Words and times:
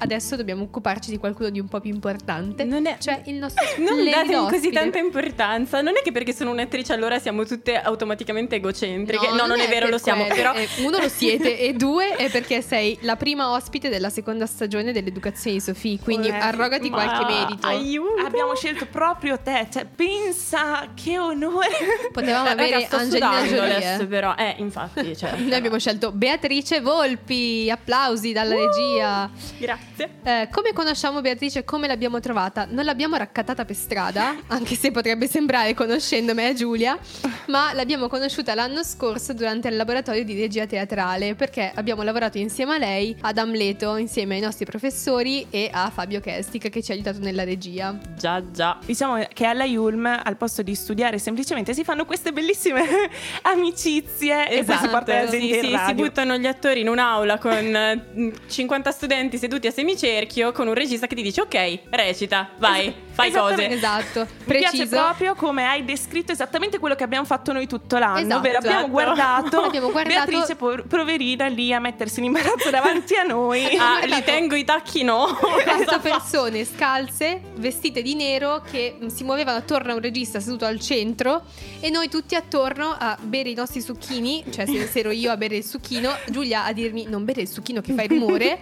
Adesso 0.00 0.36
dobbiamo 0.36 0.62
occuparci 0.64 1.10
di 1.10 1.18
qualcuno 1.18 1.50
di 1.50 1.60
un 1.60 1.68
po' 1.68 1.80
più 1.80 1.92
importante. 1.92 2.64
Non 2.64 2.86
è- 2.86 2.96
Cioè 2.98 3.22
il 3.26 3.34
nostro 3.36 3.64
Non 3.78 4.04
date 4.04 4.34
così 4.56 4.70
tanta 4.70 4.98
importanza. 4.98 5.80
Non 5.80 5.96
è 5.96 6.02
che 6.02 6.12
perché 6.12 6.32
sono 6.32 6.50
un'attrice 6.50 6.92
allora 6.92 7.18
siamo 7.18 7.44
tutte 7.44 7.76
automaticamente 7.80 8.56
egocentriche. 8.56 9.28
No, 9.28 9.46
non, 9.46 9.58
è 9.60 9.68
vero, 9.68 9.82
per 9.86 9.90
lo 9.90 9.98
siamo. 9.98 10.26
Però 10.26 10.52
Eh, 10.54 10.68
uno 10.80 10.98
lo 10.98 11.08
siete 11.08 11.58
e 11.58 11.72
due 11.74 12.14
è 12.16 12.30
perché 12.30 12.62
sei 12.62 12.96
la 13.02 13.16
prima 13.16 13.50
ospite 13.52 13.88
della 13.88 14.10
seconda 14.10 14.46
stagione 14.46 14.92
dell'educazione 14.92 15.56
di 15.56 15.62
Sofì, 15.62 15.98
quindi 16.02 16.28
Eh, 16.28 16.32
arrogati 16.34 16.90
Ma 16.90 17.02
qualche 17.04 17.24
merito. 17.32 17.66
Aiuto. 17.66 18.24
Abbiamo 18.26 18.54
scelto 18.54 18.86
proprio 18.86 19.38
te, 19.40 19.66
cioè 19.72 19.84
pensa 19.86 20.88
che 20.94 21.18
onore. 21.18 21.68
Potevamo 22.12 22.48
Raga, 22.48 22.62
avere 22.62 22.84
sto 22.86 22.96
Angelina 22.96 23.42
Jolie. 23.42 23.74
adesso, 23.76 24.02
eh. 24.02 24.06
però. 24.06 24.34
Eh, 24.36 24.54
infatti, 24.58 25.16
cioè, 25.16 25.36
Noi 25.38 25.54
abbiamo 25.54 25.78
scelto 25.78 26.12
Beatrice 26.12 26.80
Volpi, 26.80 27.70
applausi 27.70 28.32
dalla 28.32 28.54
Uh. 28.54 28.58
regia. 28.66 29.30
Grazie. 29.58 29.87
Eh, 30.22 30.48
come 30.50 30.72
conosciamo 30.72 31.20
Beatrice? 31.20 31.64
Come 31.64 31.86
l'abbiamo 31.86 32.20
trovata? 32.20 32.66
Non 32.68 32.84
l'abbiamo 32.84 33.16
raccattata 33.16 33.64
per 33.64 33.76
strada, 33.76 34.36
anche 34.48 34.74
se 34.74 34.90
potrebbe 34.90 35.26
sembrare 35.26 35.74
conoscendo 35.74 36.34
me 36.34 36.50
e 36.50 36.54
Giulia, 36.54 36.98
ma 37.46 37.72
l'abbiamo 37.72 38.08
conosciuta 38.08 38.54
l'anno 38.54 38.82
scorso 38.84 39.32
durante 39.32 39.68
il 39.68 39.76
laboratorio 39.76 40.24
di 40.24 40.38
regia 40.38 40.66
teatrale, 40.66 41.34
perché 41.34 41.72
abbiamo 41.74 42.02
lavorato 42.02 42.38
insieme 42.38 42.74
a 42.74 42.78
lei 42.78 43.16
ad 43.20 43.38
Amleto, 43.38 43.96
insieme 43.96 44.36
ai 44.36 44.40
nostri 44.40 44.64
professori 44.64 45.46
e 45.50 45.70
a 45.72 45.90
Fabio 45.90 46.20
Kestic 46.20 46.68
che 46.68 46.82
ci 46.82 46.90
ha 46.90 46.94
aiutato 46.94 47.18
nella 47.20 47.44
regia. 47.44 47.98
Già, 48.16 48.42
già. 48.50 48.78
Diciamo 48.84 49.26
che 49.32 49.44
alla 49.46 49.64
Yulm, 49.64 50.06
al 50.06 50.36
posto 50.36 50.62
di 50.62 50.74
studiare 50.74 51.18
semplicemente, 51.18 51.74
si 51.74 51.84
fanno 51.84 52.04
queste 52.04 52.32
bellissime 52.32 52.82
amicizie 53.42 54.48
e 54.50 54.64
poi 54.64 54.76
si 54.76 54.88
porta 54.88 55.14
la 55.14 55.28
gente 55.28 55.36
Esatto. 55.38 55.66
sì, 55.66 55.72
in 55.72 55.78
sì, 55.78 55.84
si 55.86 55.94
buttano 55.94 56.36
gli 56.36 56.46
attori 56.46 56.80
in 56.80 56.88
un'aula 56.88 57.38
con 57.38 57.52
eh, 57.52 58.32
50 58.48 58.90
studenti 58.90 59.38
seduti 59.38 59.66
a 59.66 59.72
semicerchio 59.96 60.52
con 60.52 60.68
un 60.68 60.74
regista 60.74 61.06
che 61.06 61.14
ti 61.14 61.22
dice 61.22 61.40
ok, 61.42 61.78
recita, 61.90 62.50
vai, 62.58 62.92
fai 63.10 63.28
esattamente. 63.28 63.64
cose. 63.64 63.74
Esatto, 63.76 64.20
Mi 64.44 64.58
piace 64.58 64.68
preciso. 64.76 64.96
proprio 64.96 65.34
come 65.34 65.64
hai 65.66 65.84
descritto 65.84 66.32
esattamente 66.32 66.78
quello 66.78 66.94
che 66.94 67.04
abbiamo 67.04 67.24
fatto 67.24 67.52
noi 67.52 67.66
tutto 67.66 67.96
l'anno, 67.98 68.18
Esatto. 68.18 68.36
ovvero 68.38 68.58
abbiamo 68.58 68.76
Esatto. 68.78 68.90
guardato, 68.92 69.60
Abbiamo 69.68 69.90
guardato- 69.90 70.30
Beatrice 70.30 70.56
po- 70.56 70.82
poverina 70.86 71.46
lì 71.46 71.72
a 71.72 71.78
mettersi 71.80 72.18
in 72.18 72.26
imbarazzo 72.26 72.70
davanti 72.70 73.14
a 73.14 73.22
noi. 73.22 73.76
Ah, 73.88 74.04
li 74.04 74.22
tengo 74.24 74.54
i 74.54 74.64
tacchi 74.64 75.02
no. 75.04 75.26
Quattro 75.38 76.00
persone 76.00 76.64
scalze, 76.64 77.40
vestite 77.54 78.02
di 78.02 78.14
nero, 78.14 78.62
che 78.70 78.96
mm, 79.02 79.06
si 79.06 79.24
muovevano 79.24 79.56
attorno 79.58 79.92
a 79.92 79.94
un 79.94 80.00
regista 80.00 80.40
seduto 80.40 80.64
al 80.66 80.78
centro 80.80 81.42
e 81.80 81.88
noi 81.90 82.08
tutti 82.08 82.34
attorno 82.34 82.94
a 82.98 83.16
bere 83.20 83.50
i 83.50 83.54
nostri 83.54 83.80
succhini, 83.80 84.44
cioè 84.50 84.66
se, 84.66 84.90
ero 84.98 85.10
io 85.10 85.30
a 85.30 85.36
bere 85.36 85.56
il 85.56 85.64
succhino, 85.64 86.10
Giulia 86.28 86.64
a 86.64 86.72
dirmi 86.72 87.06
non 87.08 87.24
bere 87.24 87.42
il 87.42 87.48
succhino 87.48 87.80
che 87.80 87.92
fa 87.94 88.02
il 88.02 88.08
rumore, 88.10 88.58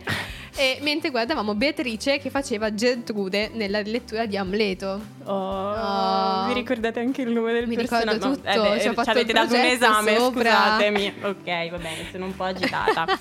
e 0.57 0.79
mentre 0.81 1.11
guardavamo 1.11 1.55
Beatrice 1.55 2.19
che 2.19 2.31
faceva 2.31 2.75
Gertrude 2.75 3.51
nella 3.53 3.81
lettura 3.83 4.27
di 4.27 4.37
Amleto. 4.37 5.01
Oh, 5.25 5.75
Oh. 5.77 6.47
Vi 6.49 6.53
ricordate 6.55 7.01
anche 7.01 7.23
il 7.23 7.31
nome 7.31 7.53
del 7.53 7.67
Mi 7.67 7.75
personaggio? 7.77 8.13
ricordo 8.13 8.29
No, 8.29 8.35
tutto, 8.37 8.49
eh 8.49 8.59
beh, 8.75 8.81
ci 8.81 8.89
ho 8.89 8.93
fatto 8.93 9.11
avete 9.11 9.33
dato 9.33 9.55
un 9.55 9.61
esame, 9.61 10.17
sopra. 10.17 10.51
scusatemi. 10.51 11.15
Ok, 11.23 11.45
va 11.71 11.77
bene, 11.79 12.07
sono 12.11 12.25
un 12.27 12.37
po' 12.37 12.45
agitata. 12.45 13.07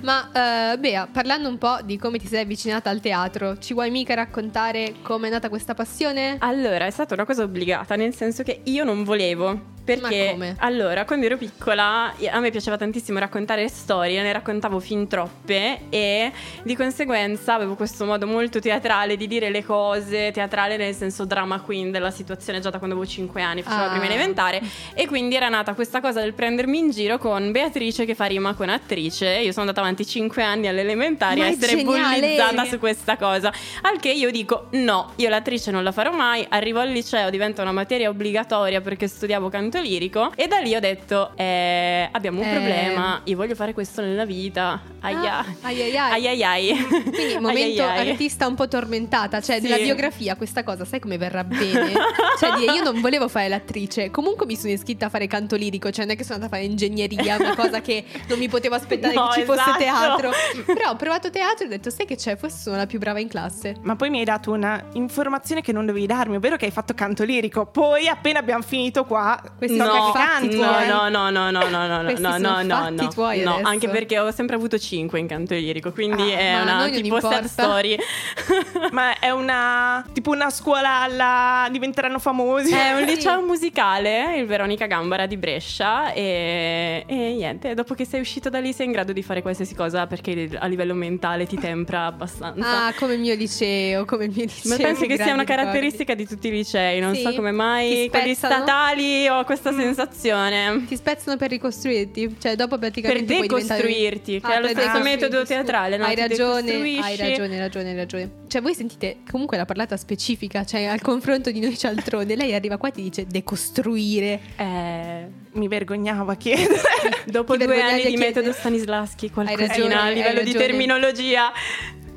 Ma 0.00 0.72
eh, 0.72 0.78
Bea, 0.78 1.08
parlando 1.10 1.48
un 1.48 1.58
po' 1.58 1.78
di 1.82 1.98
come 1.98 2.18
ti 2.18 2.26
sei 2.28 2.42
avvicinata 2.42 2.88
al 2.88 3.00
teatro, 3.00 3.58
ci 3.58 3.72
vuoi 3.74 3.90
mica 3.90 4.14
raccontare 4.14 4.94
come 5.02 5.26
è 5.26 5.30
nata 5.30 5.48
questa 5.48 5.74
passione? 5.74 6.36
Allora, 6.38 6.86
è 6.86 6.90
stata 6.90 7.14
una 7.14 7.24
cosa 7.24 7.42
obbligata, 7.42 7.96
nel 7.96 8.14
senso 8.14 8.42
che 8.44 8.60
io 8.64 8.84
non 8.84 9.02
volevo. 9.02 9.76
Perché 9.94 10.54
allora, 10.58 11.04
quando 11.04 11.24
ero 11.26 11.36
piccola, 11.36 12.12
a 12.30 12.40
me 12.40 12.50
piaceva 12.50 12.76
tantissimo 12.76 13.18
raccontare 13.18 13.68
storie, 13.68 14.20
ne 14.22 14.32
raccontavo 14.32 14.78
fin 14.80 15.08
troppe 15.08 15.80
e 15.88 16.30
di 16.62 16.76
conseguenza 16.76 17.54
avevo 17.54 17.74
questo 17.74 18.04
modo 18.04 18.26
molto 18.26 18.60
teatrale 18.60 19.16
di 19.16 19.26
dire 19.26 19.48
le 19.48 19.64
cose, 19.64 20.30
teatrale 20.32 20.76
nel 20.76 20.94
senso 20.94 21.24
drama 21.24 21.60
queen 21.60 21.90
della 21.90 22.10
situazione 22.10 22.60
già 22.60 22.68
da 22.70 22.78
quando 22.78 22.96
avevo 22.96 23.10
5 23.10 23.40
anni, 23.40 23.62
facevo 23.62 23.80
la 23.82 23.86
Ah. 23.86 23.90
prima 23.98 24.04
elementare 24.12 24.60
e 24.94 25.06
quindi 25.06 25.34
era 25.36 25.48
nata 25.48 25.72
questa 25.74 26.00
cosa 26.00 26.20
del 26.20 26.34
prendermi 26.34 26.78
in 26.78 26.90
giro 26.90 27.16
con 27.18 27.50
Beatrice 27.52 28.04
che 28.04 28.14
fa 28.14 28.26
rima 28.26 28.54
con 28.54 28.68
attrice. 28.68 29.26
Io 29.38 29.50
sono 29.52 29.60
andata 29.62 29.80
avanti 29.80 30.04
5 30.06 30.42
anni 30.42 30.66
alle 30.68 30.82
elementari 30.82 31.40
Ma 31.40 31.46
a 31.46 31.48
essere 31.48 31.76
geniale! 31.76 32.20
bullizzata 32.20 32.64
su 32.66 32.78
questa 32.78 33.16
cosa. 33.16 33.52
Al 33.82 33.98
che 34.00 34.10
io 34.10 34.30
dico 34.30 34.66
no, 34.72 35.12
io 35.16 35.28
l'attrice 35.28 35.70
non 35.70 35.82
la 35.82 35.92
farò 35.92 36.12
mai, 36.12 36.44
arrivo 36.48 36.80
al 36.80 36.90
liceo, 36.90 37.30
diventa 37.30 37.62
una 37.62 37.72
materia 37.72 38.08
obbligatoria 38.10 38.80
perché 38.80 39.06
studiavo 39.08 39.48
canto 39.48 39.77
lirico 39.80 40.32
e 40.34 40.46
da 40.46 40.58
lì 40.58 40.74
ho 40.74 40.80
detto 40.80 41.32
eh, 41.36 42.08
abbiamo 42.10 42.40
un 42.40 42.46
Eh. 42.46 42.50
problema, 42.52 43.20
io 43.24 43.36
voglio 43.36 43.54
fare 43.54 43.72
questo 43.74 44.00
nella 44.02 44.24
vita. 44.24 44.80
Aia. 45.00 45.38
Ah, 45.38 45.44
ai 45.62 45.80
ai 45.96 45.96
ai. 46.42 46.42
Ai. 46.42 46.86
Quindi 46.86 47.38
momento 47.40 47.82
Ai 47.82 47.88
ai 47.90 47.98
ai. 48.00 48.10
artista 48.10 48.46
un 48.46 48.54
po' 48.54 48.66
tormentata, 48.68 49.40
cioè 49.40 49.56
Sì. 49.56 49.62
nella 49.62 49.76
biografia 49.76 50.34
questa 50.36 50.62
cosa 50.64 50.84
sai 50.84 50.98
come 51.00 51.18
verrà 51.18 51.44
bene? 51.44 51.92
cioè 52.38 52.52
dire 52.58 52.72
io 52.72 52.82
non 52.82 53.00
volevo 53.00 53.28
fare 53.28 53.48
l'attrice, 53.48 54.10
comunque 54.10 54.46
mi 54.46 54.56
sono 54.56 54.72
iscritta 54.72 55.06
a 55.06 55.08
fare 55.08 55.26
canto 55.26 55.56
lirico, 55.56 55.90
cioè 55.90 56.04
non 56.04 56.14
è 56.14 56.16
che 56.16 56.24
sono 56.24 56.36
andata 56.36 56.54
a 56.54 56.58
fare 56.58 56.70
ingegneria, 56.70 57.36
una 57.36 57.54
cosa 57.54 57.80
che 57.80 58.04
non 58.28 58.38
mi 58.38 58.48
potevo 58.48 58.74
aspettare 58.74 59.14
No, 59.14 59.28
che 59.28 59.40
ci 59.40 59.46
fosse 59.46 59.60
esatto. 59.60 59.78
teatro. 59.78 60.30
Però 60.66 60.90
ho 60.90 60.96
provato 60.96 61.30
teatro 61.30 61.64
e 61.64 61.66
ho 61.66 61.70
detto 61.70 61.90
sai 61.90 62.06
che 62.06 62.16
c'è, 62.16 62.36
forse 62.36 62.58
sono 62.62 62.76
la 62.76 62.86
più 62.86 62.98
brava 62.98 63.20
in 63.20 63.28
classe. 63.28 63.76
Ma 63.82 63.94
poi 63.96 64.10
mi 64.10 64.18
hai 64.18 64.24
dato 64.24 64.50
una 64.52 64.82
informazione 64.94 65.60
che 65.62 65.72
non 65.72 65.86
dovevi 65.86 66.06
darmi, 66.06 66.36
ovvero 66.36 66.56
che 66.56 66.64
hai 66.66 66.70
fatto 66.70 66.94
canto 66.94 67.22
lirico. 67.24 67.66
Poi, 67.66 68.08
appena 68.08 68.38
abbiamo 68.40 68.62
finito 68.62 69.04
qua, 69.04 69.40
Questi 69.76 69.96
che 69.96 70.18
fatti 70.18 70.48
tuoi. 70.50 70.86
No, 70.88 71.08
no, 71.08 71.30
no, 71.30 71.50
no, 71.50 71.68
no, 71.68 71.68
no, 71.68 71.86
no, 71.86 72.04
Questi 72.04 72.22
no, 72.22 72.38
no, 72.38 72.62
no, 72.62 72.88
no, 72.90 73.08
tuoi 73.08 73.40
no, 73.42 73.52
adesso. 73.54 73.68
anche 73.68 73.88
perché 73.88 74.18
ho 74.18 74.30
sempre 74.30 74.56
avuto 74.56 74.78
5 74.78 75.18
in 75.18 75.26
canto 75.26 75.54
lirico, 75.54 75.92
quindi 75.92 76.32
Ah, 76.32 76.38
è 76.38 76.60
una 76.60 76.88
tipo 76.88 77.20
sad 77.20 77.44
story. 77.44 77.96
Ma 78.92 79.18
è 79.18 79.30
una 79.30 80.04
tipo 80.12 80.30
una 80.30 80.50
scuola 80.50 81.00
alla 81.02 81.68
diventeranno 81.70 82.18
famosi. 82.18 82.72
È 82.72 82.92
un 82.94 83.02
liceo 83.02 83.40
musicale, 83.42 84.36
il 84.38 84.46
Veronica 84.46 84.86
Gambara 84.86 85.26
di 85.26 85.36
Brescia 85.36 86.12
e, 86.12 87.04
e 87.06 87.14
niente, 87.34 87.74
dopo 87.74 87.94
che 87.94 88.04
sei 88.04 88.20
uscito 88.20 88.48
da 88.48 88.58
lì 88.60 88.72
sei 88.72 88.86
in 88.86 88.92
grado 88.92 89.12
di 89.12 89.22
fare 89.22 89.42
qualsiasi 89.42 89.74
cosa 89.74 90.06
perché 90.06 90.48
a 90.58 90.66
livello 90.66 90.94
mentale 90.94 91.46
ti 91.46 91.56
tempra 91.58 92.06
abbastanza. 92.06 92.86
Ah, 92.86 92.92
come 92.94 93.14
il 93.14 93.20
mio 93.20 93.34
liceo, 93.34 94.04
come 94.04 94.24
il 94.24 94.32
mio 94.34 94.44
liceo. 94.44 94.70
Ma 94.70 94.76
penso 94.76 95.06
che 95.06 95.16
sia 95.16 95.32
una 95.32 95.42
ricordi. 95.42 95.46
caratteristica 95.62 96.14
di 96.14 96.26
tutti 96.26 96.48
i 96.48 96.50
licei, 96.50 97.00
non 97.00 97.14
Sì? 97.14 97.22
so 97.22 97.34
come 97.34 97.50
mai 97.50 98.08
quelli 98.10 98.34
statali 98.34 99.28
ho 99.28 99.44
questa 99.58 99.72
sensazione. 99.72 100.84
Ti 100.86 100.96
spezzano 100.96 101.36
per 101.36 101.50
ricostruirti, 101.50 102.36
cioè 102.38 102.54
dopo 102.54 102.78
Per 102.78 102.90
praticamente 102.90 103.34
puoi 103.34 103.48
diventare- 103.48 103.80
decostruirti, 103.82 104.40
che 104.40 104.46
Ah, 104.46 104.54
è 104.56 104.60
lo 104.60 104.66
per 104.72 104.76
stesso 104.78 105.02
metodo 105.02 105.44
teatrale, 105.44 105.96
no? 105.96 106.04
Hai 106.04 106.14
ragione, 106.14 106.72
hai 107.00 107.16
ragione, 107.16 107.54
hai 107.54 107.58
ragione, 107.60 107.90
hai 107.90 107.96
ragione. 107.96 108.30
Cioè 108.48 108.62
voi 108.62 108.74
sentite 108.74 109.18
comunque 109.30 109.56
la 109.56 109.64
parlata 109.64 109.96
specifica, 109.96 110.64
cioè 110.64 110.84
al 110.84 111.00
confronto 111.00 111.50
di 111.50 111.60
noi 111.60 111.76
cialtrone, 111.76 112.36
lei 112.36 112.54
arriva 112.54 112.76
qua 112.76 112.88
e 112.88 112.92
ti 112.92 113.02
dice 113.02 113.26
decostruire. 113.26 114.40
Eh, 114.56 115.26
Mi 115.52 115.66
vergognavo 115.68 116.30
a 116.30 116.36
chiedere. 116.36 116.80
dopo 117.26 117.56
Ti 117.56 117.64
due 117.64 117.80
anni 117.82 117.96
di 118.02 118.08
chiedere? 118.08 118.26
metodo 118.28 118.52
Stanislaschi, 118.52 119.30
qualcosina 119.30 119.66
ragione, 119.66 119.94
a 119.94 120.08
livello 120.10 120.42
di 120.42 120.52
terminologia. 120.52 121.52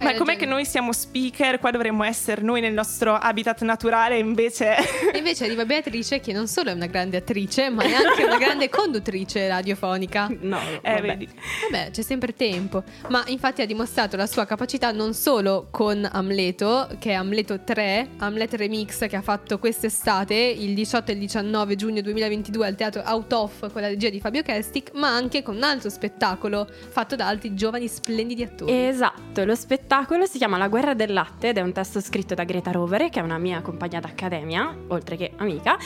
Ma 0.02 0.16
com'è 0.16 0.36
che 0.36 0.46
noi 0.46 0.66
siamo 0.66 0.92
speaker? 0.94 1.60
Qua 1.60 1.70
dovremmo 1.72 2.04
essere 2.04 2.42
noi 2.42 2.60
nel 2.62 2.74
nostro 2.74 3.14
habitat 3.14 3.62
naturale, 3.62 4.18
invece. 4.18 4.76
E 5.12 5.18
invece 5.20 5.46
arriva 5.46 5.66
Beatrice 5.66 6.20
che 6.20 6.34
non 6.34 6.48
solo 6.48 6.70
è 6.72 6.74
una 6.74 6.88
grande 6.88 7.18
attrice, 7.18 7.70
ma 7.70 7.84
è 7.84 7.94
anche 7.94 8.24
una 8.24 8.38
grande 8.38 8.68
conduttrice 8.70 9.48
radiofonica. 9.48 10.28
No, 10.42 10.60
Eh, 10.82 10.94
vabbè. 10.94 11.02
vedi. 11.02 11.30
Vabbè, 11.70 11.92
c'è 11.92 12.02
sempre 12.02 12.34
tempo. 12.34 12.84
Ma 13.10 13.24
infatti 13.28 13.62
ha 13.62 13.66
dimostrato 13.66 14.16
la 14.18 14.26
sua 14.26 14.46
capacità 14.46 14.92
non 14.92 15.14
solo 15.14 15.68
con 15.70 16.08
Amleto, 16.12 16.88
che 17.00 17.12
è 17.12 17.14
Amleto 17.14 17.60
3, 17.64 18.10
Hamlet 18.18 18.54
Remix 18.56 19.08
che 19.08 19.16
ha 19.16 19.22
fatto 19.22 19.60
quest'estate, 19.60 20.34
il 20.34 20.74
18 20.74 21.12
e 21.12 21.14
il 21.14 21.20
19 21.20 21.76
giugno 21.76 22.02
2022 22.02 22.66
al 22.68 22.76
teatro 22.76 23.04
Out 23.06 23.34
Off 23.34 23.72
con 23.72 23.82
la 23.82 23.88
regia 23.88 24.10
di 24.10 24.20
Fabio 24.20 24.42
Kestic, 24.42 24.92
ma 24.96 25.10
anche 25.14 25.44
con 25.44 25.56
un 25.58 25.64
altro 25.64 25.90
spettacolo 25.90 26.68
fatto 26.90 27.16
da 27.16 27.28
altri 27.28 27.54
giovani 27.54 27.88
splendidi 27.88 28.44
attori. 28.44 28.72
Esatto, 28.88 29.46
lo 29.46 29.54
spettacolo 29.56 29.90
si 30.26 30.38
chiama 30.38 30.58
La 30.58 30.70
guerra 30.70 30.94
del 30.94 31.12
latte 31.12 31.50
ed 31.50 31.58
è 31.58 31.62
un 31.62 31.74
testo 31.74 32.00
scritto 32.00 32.34
da 32.34 32.46
Greta 32.46 32.72
Rovere, 32.72 33.10
che 33.10 33.20
è 33.20 33.24
una 33.24 33.38
mia 33.38 33.60
compagna 33.60 34.00
d'accademia, 34.00 34.74
oltre 34.88 35.18
che 35.18 35.34
amica, 35.36 35.78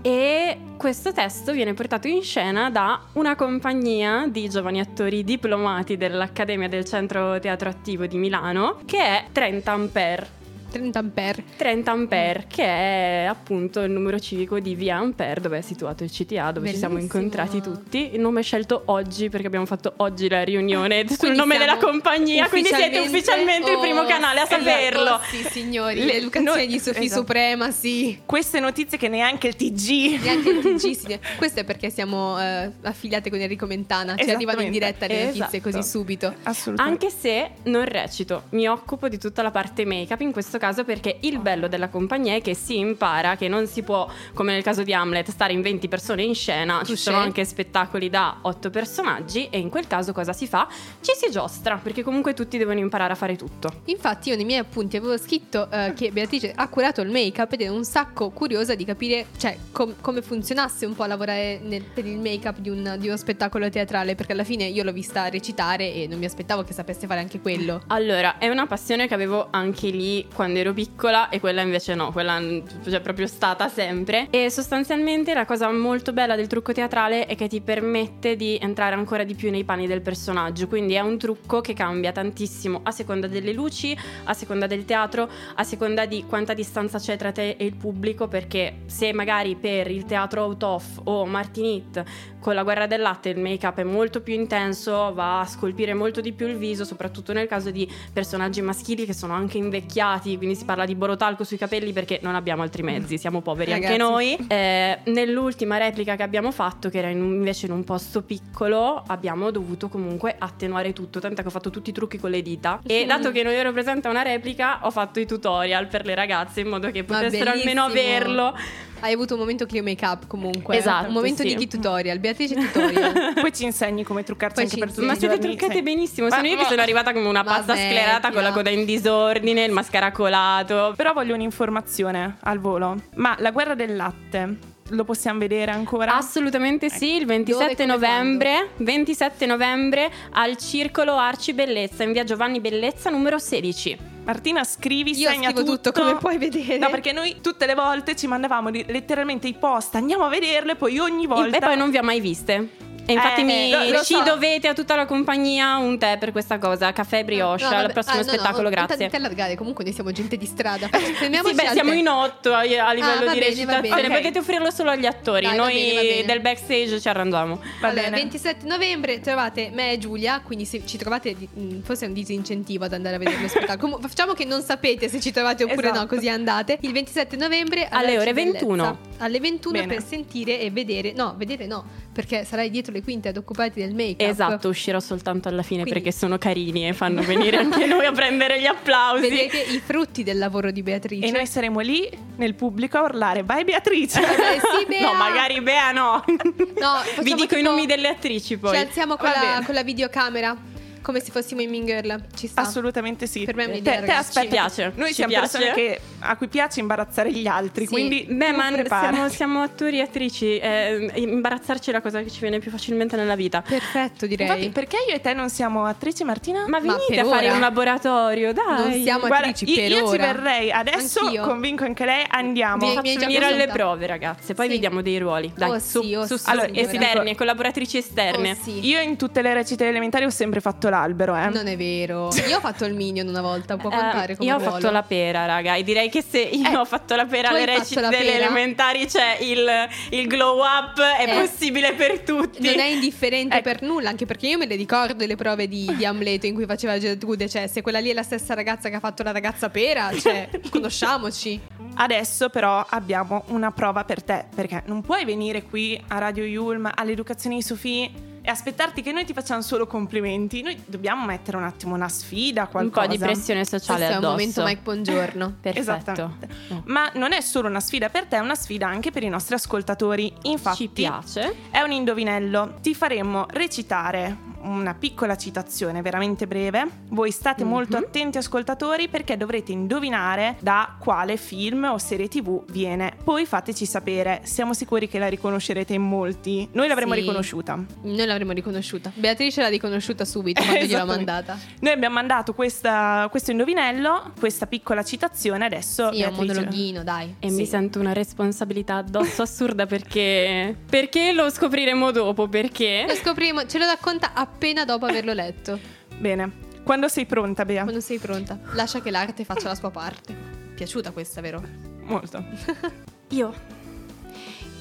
e 0.00 0.58
questo 0.76 1.12
testo 1.12 1.50
viene 1.50 1.74
portato 1.74 2.06
in 2.06 2.22
scena 2.22 2.70
da 2.70 3.00
una 3.14 3.34
compagnia 3.34 4.28
di 4.28 4.48
giovani 4.48 4.78
attori 4.78 5.24
diplomati 5.24 5.96
dell'Accademia 5.96 6.68
del 6.68 6.84
Centro 6.84 7.40
Teatro 7.40 7.68
Attivo 7.68 8.06
di 8.06 8.16
Milano, 8.16 8.78
che 8.84 8.98
è 8.98 9.24
30 9.32 9.72
Ampere. 9.72 10.37
30 10.70 10.98
ampere. 10.98 11.44
30 11.56 11.90
ampere, 11.90 12.44
che 12.48 12.64
è 12.64 13.26
appunto 13.28 13.80
il 13.80 13.90
numero 13.90 14.18
civico 14.20 14.58
di 14.60 14.74
Via 14.74 14.96
Ampere, 14.96 15.40
dove 15.40 15.58
è 15.58 15.60
situato 15.62 16.04
il 16.04 16.10
CTA, 16.10 16.52
dove 16.52 16.70
ci 16.70 16.76
siamo 16.76 16.94
Bellissimo. 16.94 17.20
incontrati 17.22 17.60
tutti. 17.60 18.14
Il 18.14 18.20
nome 18.20 18.40
è 18.40 18.42
scelto 18.42 18.82
oggi 18.86 19.28
perché 19.28 19.46
abbiamo 19.46 19.66
fatto 19.66 19.94
oggi 19.98 20.28
la 20.28 20.42
riunione 20.44 21.06
sul 21.08 21.16
Quindi 21.18 21.38
nome 21.38 21.58
della 21.58 21.76
compagnia, 21.78 22.48
quindi 22.48 22.68
siete 22.68 22.98
ufficialmente 23.00 23.70
il 23.72 23.78
primo 23.78 24.00
Oh, 24.00 24.04
canale 24.06 24.40
a 24.40 24.44
esatto. 24.44 24.62
saperlo. 24.62 25.20
Sì, 25.30 25.42
signori, 25.50 25.96
Le- 25.96 26.04
l'educazione 26.04 26.56
noi- 26.58 26.66
di 26.66 26.78
Sofì 26.78 27.04
esatto. 27.04 27.20
Suprema, 27.20 27.70
sì. 27.70 28.20
Queste 28.24 28.60
notizie 28.60 28.98
che 28.98 29.08
neanche 29.08 29.48
il 29.48 29.56
TG. 29.56 30.20
Neanche 30.22 30.48
il 30.50 30.58
TG 30.60 30.76
si- 30.92 31.18
Questo 31.36 31.60
è 31.60 31.64
perché 31.64 31.90
siamo 31.90 32.38
eh, 32.40 32.70
affiliate 32.82 33.30
con 33.30 33.40
Enrico 33.40 33.66
Mentana. 33.66 34.16
Ci 34.16 34.30
arrivano 34.30 34.60
in 34.60 34.70
diretta 34.70 35.06
le 35.06 35.24
notizie 35.24 35.44
Esatto. 35.58 35.70
così 35.70 35.82
subito. 35.88 36.34
Assolutamente. 36.44 37.06
Anche 37.06 37.16
se 37.16 37.50
non 37.64 37.84
recito, 37.84 38.44
mi 38.50 38.68
occupo 38.68 39.08
di 39.08 39.18
tutta 39.18 39.42
la 39.42 39.50
parte 39.50 39.84
make-up 39.84 40.20
in 40.20 40.32
questo 40.32 40.57
caso 40.58 40.84
perché 40.84 41.18
il 41.20 41.38
bello 41.38 41.68
della 41.68 41.88
compagnia 41.88 42.34
è 42.34 42.40
che 42.42 42.54
si 42.54 42.78
impara 42.78 43.36
che 43.36 43.48
non 43.48 43.66
si 43.66 43.82
può, 43.82 44.08
come 44.34 44.52
nel 44.52 44.62
caso 44.62 44.82
di 44.82 44.92
Hamlet, 44.92 45.30
stare 45.30 45.52
in 45.52 45.62
20 45.62 45.88
persone 45.88 46.22
in 46.22 46.34
scena, 46.34 46.82
ci 46.84 46.96
sono 46.96 47.16
anche 47.18 47.44
spettacoli 47.44 48.08
da 48.10 48.38
8 48.42 48.70
personaggi 48.70 49.48
e 49.50 49.58
in 49.58 49.68
quel 49.68 49.86
caso 49.86 50.12
cosa 50.12 50.32
si 50.32 50.46
fa? 50.46 50.68
Ci 51.00 51.12
si 51.16 51.30
giostra 51.30 51.76
perché 51.82 52.02
comunque 52.02 52.34
tutti 52.34 52.58
devono 52.58 52.78
imparare 52.78 53.12
a 53.12 53.16
fare 53.16 53.36
tutto. 53.36 53.70
Infatti 53.86 54.30
io 54.30 54.36
nei 54.36 54.44
miei 54.44 54.58
appunti 54.60 54.96
avevo 54.96 55.16
scritto 55.18 55.70
eh, 55.70 55.92
che 55.94 56.10
Beatrice 56.10 56.52
ha 56.54 56.68
curato 56.68 57.00
il 57.00 57.10
make-up 57.10 57.52
ed 57.52 57.60
ero 57.62 57.74
un 57.74 57.84
sacco 57.84 58.30
curiosa 58.30 58.74
di 58.74 58.84
capire 58.84 59.26
cioè, 59.36 59.56
com- 59.72 59.94
come 60.00 60.22
funzionasse 60.22 60.86
un 60.86 60.94
po' 60.94 61.04
lavorare 61.04 61.60
nel- 61.62 61.82
per 61.82 62.06
il 62.06 62.18
make-up 62.18 62.58
di, 62.58 62.70
un- 62.70 62.96
di 62.98 63.06
uno 63.08 63.16
spettacolo 63.16 63.68
teatrale 63.70 64.14
perché 64.14 64.32
alla 64.32 64.44
fine 64.44 64.64
io 64.64 64.82
l'ho 64.82 64.92
vista 64.92 65.28
recitare 65.28 65.92
e 65.92 66.06
non 66.08 66.18
mi 66.18 66.24
aspettavo 66.24 66.62
che 66.64 66.72
sapesse 66.72 67.06
fare 67.06 67.20
anche 67.20 67.40
quello. 67.40 67.82
Allora, 67.88 68.38
è 68.38 68.48
una 68.48 68.66
passione 68.66 69.06
che 69.08 69.14
avevo 69.14 69.48
anche 69.50 69.88
lì 69.90 70.26
quando 70.34 70.47
ero 70.56 70.72
piccola 70.72 71.28
e 71.28 71.40
quella 71.40 71.62
invece 71.62 71.94
no, 71.94 72.12
quella 72.12 72.40
c'è 72.84 73.00
proprio 73.00 73.26
stata 73.26 73.68
sempre. 73.68 74.28
E 74.30 74.50
sostanzialmente 74.50 75.34
la 75.34 75.44
cosa 75.44 75.70
molto 75.70 76.12
bella 76.12 76.36
del 76.36 76.46
trucco 76.46 76.72
teatrale 76.72 77.26
è 77.26 77.34
che 77.34 77.48
ti 77.48 77.60
permette 77.60 78.36
di 78.36 78.58
entrare 78.60 78.94
ancora 78.94 79.24
di 79.24 79.34
più 79.34 79.50
nei 79.50 79.64
panni 79.64 79.86
del 79.86 80.00
personaggio, 80.00 80.68
quindi 80.68 80.94
è 80.94 81.00
un 81.00 81.18
trucco 81.18 81.60
che 81.60 81.74
cambia 81.74 82.12
tantissimo 82.12 82.80
a 82.82 82.90
seconda 82.90 83.26
delle 83.26 83.52
luci, 83.52 83.96
a 84.24 84.34
seconda 84.34 84.66
del 84.66 84.84
teatro, 84.84 85.28
a 85.54 85.64
seconda 85.64 86.06
di 86.06 86.24
quanta 86.26 86.54
distanza 86.54 86.98
c'è 86.98 87.16
tra 87.16 87.32
te 87.32 87.56
e 87.58 87.64
il 87.64 87.74
pubblico, 87.74 88.28
perché 88.28 88.82
se 88.86 89.12
magari 89.12 89.56
per 89.56 89.90
il 89.90 90.04
teatro 90.04 90.42
out 90.44 90.62
of 90.62 91.00
o 91.04 91.26
Martinit 91.26 92.02
con 92.40 92.54
la 92.54 92.62
guerra 92.62 92.86
del 92.86 93.00
latte 93.00 93.30
il 93.30 93.38
make-up 93.38 93.78
è 93.78 93.84
molto 93.84 94.20
più 94.20 94.32
intenso, 94.32 95.12
va 95.12 95.40
a 95.40 95.46
scolpire 95.46 95.92
molto 95.92 96.20
di 96.20 96.32
più 96.32 96.46
il 96.46 96.56
viso, 96.56 96.84
soprattutto 96.84 97.32
nel 97.32 97.48
caso 97.48 97.70
di 97.70 97.90
personaggi 98.12 98.60
maschili 98.62 99.04
che 99.04 99.12
sono 99.12 99.32
anche 99.32 99.58
invecchiati, 99.58 100.37
quindi 100.38 100.54
si 100.56 100.64
parla 100.64 100.84
di 100.86 100.94
borotalco 100.94 101.44
sui 101.44 101.58
capelli 101.58 101.92
perché 101.92 102.18
non 102.22 102.34
abbiamo 102.34 102.62
altri 102.62 102.82
mezzi, 102.82 103.18
siamo 103.18 103.40
poveri 103.42 103.72
anche 103.72 103.96
Ragazzi. 103.96 104.10
noi. 104.10 104.36
Eh, 104.48 104.98
nell'ultima 105.04 105.76
replica 105.76 106.16
che 106.16 106.22
abbiamo 106.22 106.50
fatto, 106.50 106.88
che 106.88 106.98
era 106.98 107.08
in 107.08 107.20
un- 107.22 107.34
invece 107.34 107.66
in 107.66 107.72
un 107.72 107.84
posto 107.84 108.22
piccolo, 108.22 109.02
abbiamo 109.06 109.50
dovuto 109.50 109.88
comunque 109.88 110.34
attenuare 110.38 110.92
tutto, 110.92 111.20
tant'è 111.20 111.42
che 111.42 111.48
ho 111.48 111.50
fatto 111.50 111.70
tutti 111.70 111.90
i 111.90 111.92
trucchi 111.92 112.18
con 112.18 112.30
le 112.30 112.40
dita 112.42 112.80
e 112.86 113.04
Mm. 113.04 113.08
dato 113.08 113.30
che 113.32 113.42
non 113.42 113.52
ero 113.52 113.72
presente 113.72 114.08
a 114.08 114.10
una 114.10 114.22
replica, 114.22 114.80
ho 114.82 114.90
fatto 114.90 115.20
i 115.20 115.26
tutorial 115.26 115.86
per 115.88 116.04
le 116.06 116.14
ragazze 116.14 116.60
in 116.60 116.68
modo 116.68 116.90
che 116.90 117.04
potessero 117.04 117.50
almeno 117.50 117.82
averlo. 117.84 118.54
Hai 119.00 119.12
avuto 119.12 119.34
un 119.34 119.40
momento 119.40 119.66
Clio 119.66 119.82
Make-up 119.82 120.26
comunque. 120.26 120.76
Esatto, 120.76 121.06
Un 121.08 121.12
momento 121.12 121.42
sì. 121.42 121.54
di 121.54 121.68
tutorial. 121.68 122.18
Beatrice 122.18 122.54
tutorial. 122.58 123.34
Poi 123.40 123.52
ci 123.52 123.64
insegni 123.64 124.02
come 124.04 124.22
truccarsi 124.24 124.54
Poi 124.54 124.64
anche 124.64 124.76
per 124.78 124.92
tutti. 124.92 125.06
Ma 125.06 125.14
siete 125.14 125.38
truccate 125.38 125.74
sì. 125.74 125.82
benissimo. 125.82 126.28
Ma- 126.28 126.36
Sono 126.36 126.46
io 126.48 126.56
che 126.56 126.62
ma- 126.62 126.68
sono 126.68 126.82
arrivata 126.82 127.12
come 127.12 127.26
una 127.28 127.42
Ma 127.42 127.54
pazza 127.54 127.74
sclerata 127.76 128.30
con 128.32 128.42
la 128.42 128.52
coda 128.52 128.70
in 128.70 128.84
disordine, 128.84 129.64
il 129.64 129.72
mascara 129.72 130.10
colato. 130.12 130.94
Però 130.96 131.12
voglio 131.12 131.34
un'informazione 131.34 132.36
al 132.42 132.58
volo. 132.58 132.96
Ma 133.16 133.36
la 133.38 133.50
guerra 133.50 133.74
del 133.74 133.94
latte 133.96 134.56
lo 134.90 135.04
possiamo 135.04 135.38
vedere 135.38 135.70
ancora? 135.70 136.16
Assolutamente 136.16 136.88
sì, 136.88 137.16
il 137.16 137.26
27 137.26 137.62
Dove, 137.62 137.74
come, 137.74 137.86
novembre, 137.92 138.68
27 138.78 139.46
novembre 139.46 140.10
al 140.32 140.56
Circolo 140.56 141.16
Arci 141.16 141.52
Bellezza 141.52 142.02
in 142.04 142.12
via 142.12 142.24
Giovanni 142.24 142.60
Bellezza 142.60 143.10
numero 143.10 143.38
16. 143.38 144.07
Martina, 144.28 144.62
scrivi, 144.62 145.16
Io 145.16 145.30
segna 145.30 145.52
scrivo 145.52 145.72
tutto, 145.72 145.90
come 145.90 146.16
puoi 146.16 146.36
vedere. 146.36 146.76
No, 146.76 146.90
perché 146.90 147.12
noi 147.12 147.38
tutte 147.40 147.64
le 147.64 147.74
volte 147.74 148.14
ci 148.14 148.26
mandavamo 148.26 148.68
letteralmente 148.68 149.48
i 149.48 149.54
post, 149.54 149.94
andiamo 149.94 150.26
a 150.26 150.28
vederlo 150.28 150.72
e 150.72 150.76
poi 150.76 150.98
ogni 150.98 151.26
volta... 151.26 151.56
E 151.56 151.60
poi 151.60 151.78
non 151.78 151.90
vi 151.90 151.96
ho 151.96 152.02
mai 152.02 152.20
viste. 152.20 152.87
E 153.08 153.14
infatti 153.14 153.40
Eh, 153.40 153.44
mi- 153.44 153.70
lo- 153.70 153.84
lo 153.90 154.02
ci 154.04 154.12
so. 154.12 154.22
dovete 154.22 154.68
a 154.68 154.74
tutta 154.74 154.94
la 154.94 155.06
compagnia 155.06 155.78
un 155.78 155.96
tè 155.98 156.18
per 156.18 156.30
questa 156.30 156.58
cosa, 156.58 156.92
caffè 156.92 157.24
brioche, 157.24 157.62
No, 157.62 157.70
al 157.70 157.80
vabbè. 157.82 157.92
prossimo 157.94 158.14
Ah, 158.16 158.18
no, 158.18 158.24
no, 158.26 158.28
spettacolo, 158.32 158.68
grazie. 158.68 159.08
Ti 159.08 159.16
allargare, 159.16 159.56
comunque 159.56 159.82
noi 159.82 159.94
siamo 159.94 160.12
gente 160.12 160.36
di 160.36 160.44
strada. 160.44 160.88
Sì, 161.18 161.28
beh, 161.54 161.62
al 161.66 161.72
siamo 161.72 161.92
in 161.94 162.06
otto 162.06 162.52
a, 162.52 162.58
a 162.58 162.92
livello 162.92 163.22
Ah, 163.22 163.24
va 163.24 163.32
di 163.32 163.38
bene, 163.38 163.64
va 163.64 163.80
recitazione. 163.80 164.02
bene. 164.02 164.14
Potete 164.16 164.38
offrirlo 164.40 164.70
solo 164.70 164.90
agli 164.90 165.06
attori. 165.06 165.46
Dai, 165.46 165.56
va 165.56 165.64
Noi 165.64 165.72
bene, 165.72 165.94
va 165.94 166.00
bene. 166.02 166.24
del 166.26 166.40
backstage 166.40 167.00
ci 167.00 167.08
arrangiamo. 167.08 167.60
Va 167.80 167.88
Allora, 167.88 168.02
bene. 168.02 168.16
27 168.16 168.66
novembre 168.66 169.20
trovate 169.20 169.70
me 169.72 169.92
e 169.92 169.98
Giulia, 169.98 170.40
quindi 170.44 170.66
se 170.66 170.82
ci 170.84 170.98
trovate, 170.98 171.34
mh, 171.50 171.80
forse 171.80 172.04
è 172.04 172.08
un 172.08 172.14
disincentivo 172.14 172.84
ad 172.84 172.92
andare 172.92 173.14
a 173.16 173.18
vedere 173.18 173.40
lo 173.40 173.48
spettacolo. 173.48 173.92
Comu- 173.94 174.06
facciamo 174.06 174.34
che 174.34 174.44
non 174.44 174.60
sapete 174.62 175.08
se 175.08 175.18
ci 175.20 175.30
trovate 175.32 175.64
oppure 175.64 175.88
no, 175.88 175.94
Esatto. 175.94 176.14
così 176.14 176.28
andate. 176.28 176.76
Il 176.82 176.92
27 176.92 177.36
novembre 177.36 177.88
Alle 177.88 178.18
ore 178.18 178.26
Cibellezza. 178.28 178.58
21. 178.58 178.98
Alle 179.18 179.40
21 179.40 179.72
Bene. 179.80 179.94
per 179.94 180.04
sentire 180.04 180.60
e 180.60 180.70
vedere, 180.70 181.12
no, 181.12 181.34
vedere 181.38 181.66
no, 181.66 181.84
perché 182.12 182.44
sarai 182.44 182.68
dietro 182.70 182.92
le 182.92 182.97
quinte 183.02 183.28
ad 183.28 183.36
occuparti 183.36 183.80
del 183.80 183.94
make-up. 183.94 184.20
Esatto, 184.30 184.68
uscirò 184.68 185.00
soltanto 185.00 185.48
alla 185.48 185.62
fine 185.62 185.82
Quindi- 185.82 186.00
perché 186.00 186.16
sono 186.16 186.38
carini 186.38 186.88
e 186.88 186.92
fanno 186.92 187.22
venire 187.22 187.56
anche 187.58 187.86
noi 187.86 188.06
a 188.06 188.12
prendere 188.12 188.60
gli 188.60 188.66
applausi. 188.66 189.28
Vedete 189.28 189.58
i 189.60 189.80
frutti 189.80 190.22
del 190.22 190.38
lavoro 190.38 190.70
di 190.70 190.82
Beatrice. 190.82 191.26
E 191.26 191.30
noi 191.30 191.46
saremo 191.46 191.80
lì 191.80 192.08
nel 192.36 192.54
pubblico 192.54 192.98
a 192.98 193.02
urlare, 193.02 193.42
vai 193.42 193.64
Beatrice! 193.64 194.20
Vabbè, 194.20 194.58
sì, 194.58 194.86
Bea. 194.88 195.00
No, 195.00 195.14
magari 195.14 195.60
Bea 195.60 195.92
no. 195.92 196.24
No, 196.26 196.92
Vi 197.22 197.34
dico 197.34 197.54
i 197.54 197.58
tipo- 197.58 197.70
nomi 197.70 197.86
delle 197.86 198.08
attrici 198.08 198.56
poi. 198.58 198.74
Ci 198.74 198.80
alziamo 198.82 199.16
con 199.16 199.28
la, 199.30 199.62
con 199.64 199.74
la 199.74 199.82
videocamera. 199.82 200.56
Come 201.02 201.20
se 201.20 201.30
fossimo 201.30 201.60
in 201.60 201.70
Mean 201.70 201.84
Girl. 201.86 202.20
Ci 202.34 202.46
sta. 202.46 202.62
Assolutamente 202.62 203.26
sì. 203.26 203.44
Per 203.44 203.54
me 203.54 203.64
è 203.64 203.68
un'idea, 203.68 204.00
te, 204.00 204.06
te 204.06 204.12
aspetta, 204.12 204.40
Ci 204.42 204.48
piace, 204.48 204.92
Noi 204.96 205.08
ci 205.08 205.14
siamo 205.14 205.32
piace. 205.32 205.58
persone 205.58 205.72
che- 205.74 206.00
a 206.20 206.36
cui 206.36 206.48
piace 206.48 206.80
imbarazzare 206.80 207.30
gli 207.32 207.46
altri, 207.46 207.84
Sì. 207.86 207.92
quindi 207.92 208.26
Beh, 208.28 208.52
ma 208.52 208.70
siamo, 208.86 209.28
siamo 209.28 209.62
attori 209.62 209.98
e 209.98 210.02
attrici. 210.02 210.58
eh, 210.58 211.10
imbarazzarci 211.14 211.90
è 211.90 211.92
la 211.92 212.00
cosa 212.00 212.22
che 212.22 212.30
ci 212.30 212.40
viene 212.40 212.58
più 212.58 212.70
facilmente 212.70 213.16
nella 213.16 213.36
vita. 213.36 213.62
Perfetto, 213.62 214.26
direi. 214.26 214.46
Infatti, 214.46 214.68
perché 214.70 214.96
io 215.08 215.14
e 215.14 215.20
te 215.20 215.32
non 215.34 215.48
siamo 215.50 215.84
attrici, 215.84 216.24
Martina? 216.24 216.60
Ma 216.66 216.78
Ma 216.78 216.80
venite 216.80 217.04
per 217.14 217.18
a 217.24 217.28
fare 217.28 217.46
ora. 217.46 217.54
un 217.54 217.60
laboratorio, 217.60 218.52
dai. 218.52 218.64
Non 218.90 219.02
siamo 219.02 219.26
Guarda, 219.26 219.48
attrici 219.48 219.70
io, 219.72 219.76
per 219.82 219.90
io 219.90 220.10
ci 220.10 220.16
verrei 220.18 220.70
adesso, 220.72 221.20
Anch'io. 221.20 221.42
convinco 221.44 221.84
anche 221.84 222.04
lei, 222.04 222.24
andiamo. 222.28 222.86
Mi 222.86 222.94
Faccio 222.94 223.18
venire 223.18 223.44
alle 223.46 223.68
prove, 223.68 224.06
ragazze. 224.06 224.54
Poi 224.54 224.66
Sì. 224.66 224.72
vediamo 224.72 225.02
dei 225.02 225.18
ruoli. 225.18 225.52
Dai, 225.54 225.70
Oh 225.70 225.78
su, 225.78 226.02
sì, 226.02 226.14
oh 226.14 226.26
su, 226.26 226.36
sì, 226.36 226.44
su. 226.44 226.50
Allora, 226.50 226.68
esterni, 226.72 227.34
collaboratrici 227.36 227.98
esterne. 227.98 228.50
Oh, 228.52 228.56
sì. 228.62 228.86
Io 228.86 229.00
in 229.00 229.16
tutte 229.16 229.42
le 229.42 229.52
recite 229.54 229.86
elementari 229.86 230.24
ho 230.24 230.30
sempre 230.30 230.60
fatto 230.60 230.87
l'albero, 230.88 231.34
eh. 231.36 231.48
Non 231.48 231.66
è 231.66 231.76
vero. 231.76 232.28
Io 232.48 232.56
ho 232.56 232.60
fatto 232.60 232.84
il 232.84 232.94
minion 232.94 233.26
una 233.28 233.40
volta, 233.42 233.76
può 233.76 233.90
Eh, 233.90 233.94
contare 233.96 234.36
come 234.36 234.48
io 234.48 234.56
ho 234.56 234.58
ruolo. 234.58 234.72
fatto 234.74 234.90
la 234.90 235.02
pera, 235.02 235.46
raga. 235.46 235.74
E 235.74 235.82
direi 235.82 236.08
che 236.10 236.22
se 236.28 236.38
io 236.40 236.70
Eh, 236.70 236.76
ho 236.76 236.84
fatto 236.84 237.14
la 237.14 237.26
pera 237.26 237.50
alle 237.50 237.64
recite 237.66 238.00
delle 238.00 238.16
pera? 238.32 238.44
elementari, 238.46 239.06
c'è 239.06 239.38
il, 239.40 239.66
il 240.10 240.26
glow 240.26 240.58
up, 240.60 241.00
è 241.00 241.24
Eh. 241.28 241.40
possibile 241.40 241.92
per 241.94 242.20
tutti. 242.20 242.62
Non 242.62 242.78
è 242.78 242.86
indifferente 242.86 243.56
Ecco. 243.56 243.62
per 243.70 243.82
nulla, 243.82 244.08
anche 244.10 244.26
perché 244.26 244.46
io 244.48 244.58
me 244.58 244.66
le 244.66 244.76
ricordo 244.76 245.24
le 245.26 245.36
prove 245.36 245.68
di, 245.68 245.92
di 245.96 246.04
Amleto 246.04 246.46
in 246.46 246.54
cui 246.54 246.66
faceva 246.66 246.98
Gertrude, 246.98 247.48
cioè 247.48 247.66
se 247.66 247.82
quella 247.82 247.98
lì 247.98 248.10
è 248.10 248.14
la 248.14 248.22
stessa 248.22 248.54
ragazza 248.54 248.88
che 248.88 248.96
ha 248.96 249.00
fatto 249.00 249.22
la 249.22 249.32
ragazza 249.32 249.68
pera, 249.70 250.10
cioè 250.18 250.48
conosciamoci. 250.70 251.60
Adesso 251.94 252.48
però 252.48 252.84
abbiamo 252.88 253.44
una 253.48 253.70
prova 253.72 254.04
per 254.04 254.22
te, 254.22 254.44
perché 254.54 254.82
non 254.86 255.00
puoi 255.02 255.24
venire 255.24 255.62
qui 255.62 256.00
a 256.08 256.18
Radio 256.18 256.44
Yulm, 256.44 256.90
all'educazione 256.94 257.56
di 257.56 257.62
Sofì 257.62 258.10
e 258.48 258.50
aspettarti 258.50 259.02
che 259.02 259.12
noi 259.12 259.26
ti 259.26 259.34
facciamo 259.34 259.60
solo 259.60 259.86
complimenti. 259.86 260.62
Noi 260.62 260.82
dobbiamo 260.86 261.26
mettere 261.26 261.58
un 261.58 261.64
attimo 261.64 261.94
una 261.94 262.08
sfida, 262.08 262.62
un 262.62 262.68
qualcosa. 262.70 263.06
po' 263.06 263.12
di 263.12 263.18
pressione 263.18 263.62
sociale 263.66 264.06
Questo 264.06 264.14
è 264.14 264.16
un 264.16 264.24
addosso. 264.24 264.30
momento 264.30 264.62
Mike 264.64 264.80
Buongiorno. 264.80 265.54
Perfetto. 265.60 265.80
Esattamente. 265.80 266.48
No. 266.68 266.82
Ma 266.86 267.10
non 267.12 267.32
è 267.34 267.42
solo 267.42 267.68
una 267.68 267.80
sfida 267.80 268.08
per 268.08 268.24
te, 268.24 268.36
è 268.36 268.40
una 268.40 268.54
sfida 268.54 268.86
anche 268.86 269.10
per 269.10 269.22
i 269.22 269.28
nostri 269.28 269.54
ascoltatori. 269.54 270.32
Infatti, 270.44 270.76
Ci 270.78 270.88
piace. 270.88 271.56
È 271.70 271.82
un 271.82 271.92
indovinello. 271.92 272.76
Ti 272.80 272.94
faremmo 272.94 273.44
recitare 273.50 274.47
una 274.62 274.94
piccola 274.94 275.36
citazione 275.36 276.02
veramente 276.02 276.46
breve. 276.46 276.86
Voi 277.08 277.30
state 277.30 277.64
Mhm. 277.64 277.70
molto 277.70 277.96
attenti 277.96 278.38
ascoltatori 278.38 279.08
perché 279.08 279.36
dovrete 279.36 279.72
indovinare 279.72 280.56
da 280.60 280.96
quale 280.98 281.36
film 281.36 281.84
o 281.84 281.98
serie 281.98 282.28
TV 282.28 282.62
viene. 282.70 283.14
Poi 283.22 283.46
fateci 283.46 283.86
sapere, 283.86 284.40
siamo 284.44 284.74
sicuri 284.74 285.08
che 285.08 285.18
la 285.18 285.28
riconoscerete 285.28 285.94
in 285.94 286.02
molti. 286.02 286.68
Noi 286.72 286.88
l'avremmo 286.88 287.14
Sì. 287.14 287.20
riconosciuta. 287.20 287.78
Noi 288.02 288.26
l'avremmo 288.26 288.52
riconosciuta. 288.52 289.10
Beatrice 289.14 289.60
l'ha 289.60 289.68
riconosciuta 289.68 290.24
subito 290.24 290.62
quando 290.62 290.84
gliel'ho 290.84 291.06
mandata. 291.06 291.58
Noi 291.80 291.92
abbiamo 291.92 292.14
mandato 292.14 292.54
questa- 292.54 293.26
questo 293.30 293.50
indovinello, 293.50 294.32
questa 294.38 294.66
piccola 294.66 295.02
citazione, 295.02 295.64
adesso 295.64 296.10
Sì, 296.12 296.20
è 296.22 296.26
un 296.26 296.34
Beatrice- 296.36 296.54
monologhino, 296.54 297.02
dai. 297.02 297.34
E 297.38 297.48
Sì. 297.50 297.54
mi 297.56 297.66
sento 297.66 297.98
una 298.00 298.12
responsabilità 298.12 298.96
addosso 298.96 299.42
assurda 299.42 299.86
perché. 299.86 300.76
Perché 300.88 301.32
lo 301.32 301.50
scopriremo 301.50 302.10
dopo? 302.10 302.42
Lo 302.42 302.48
Perché. 302.48 303.06
scoprimo, 303.22 303.66
ce 303.66 303.78
lo 303.78 303.86
racconta 303.86 304.32
appena 304.52 304.84
dopo 304.84 305.06
averlo 305.06 305.32
letto. 305.32 305.78
Bene. 306.16 306.66
Quando 306.82 307.08
sei 307.08 307.26
pronta, 307.26 307.64
Bea? 307.64 307.82
Quando 307.82 308.00
sei 308.00 308.18
pronta, 308.18 308.58
lascia 308.72 309.00
che 309.00 309.10
l'arte 309.10 309.44
faccia 309.44 309.68
la 309.68 309.74
sua 309.74 309.90
parte. 309.90 310.34
piaciuta 310.74 311.10
questa, 311.10 311.40
vero? 311.40 311.62
Molto. 312.04 312.42
Io. 313.28 313.54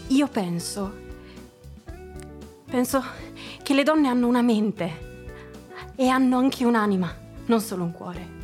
Io 0.08 0.28
penso. 0.28 1.06
Penso 2.66 3.04
che 3.62 3.74
le 3.74 3.84
donne 3.84 4.08
hanno 4.08 4.28
una 4.28 4.42
mente 4.42 5.06
e 5.96 6.08
hanno 6.08 6.38
anche 6.38 6.64
un'anima, 6.64 7.14
non 7.46 7.60
solo 7.60 7.84
un 7.84 7.92
cuore. 7.92 8.36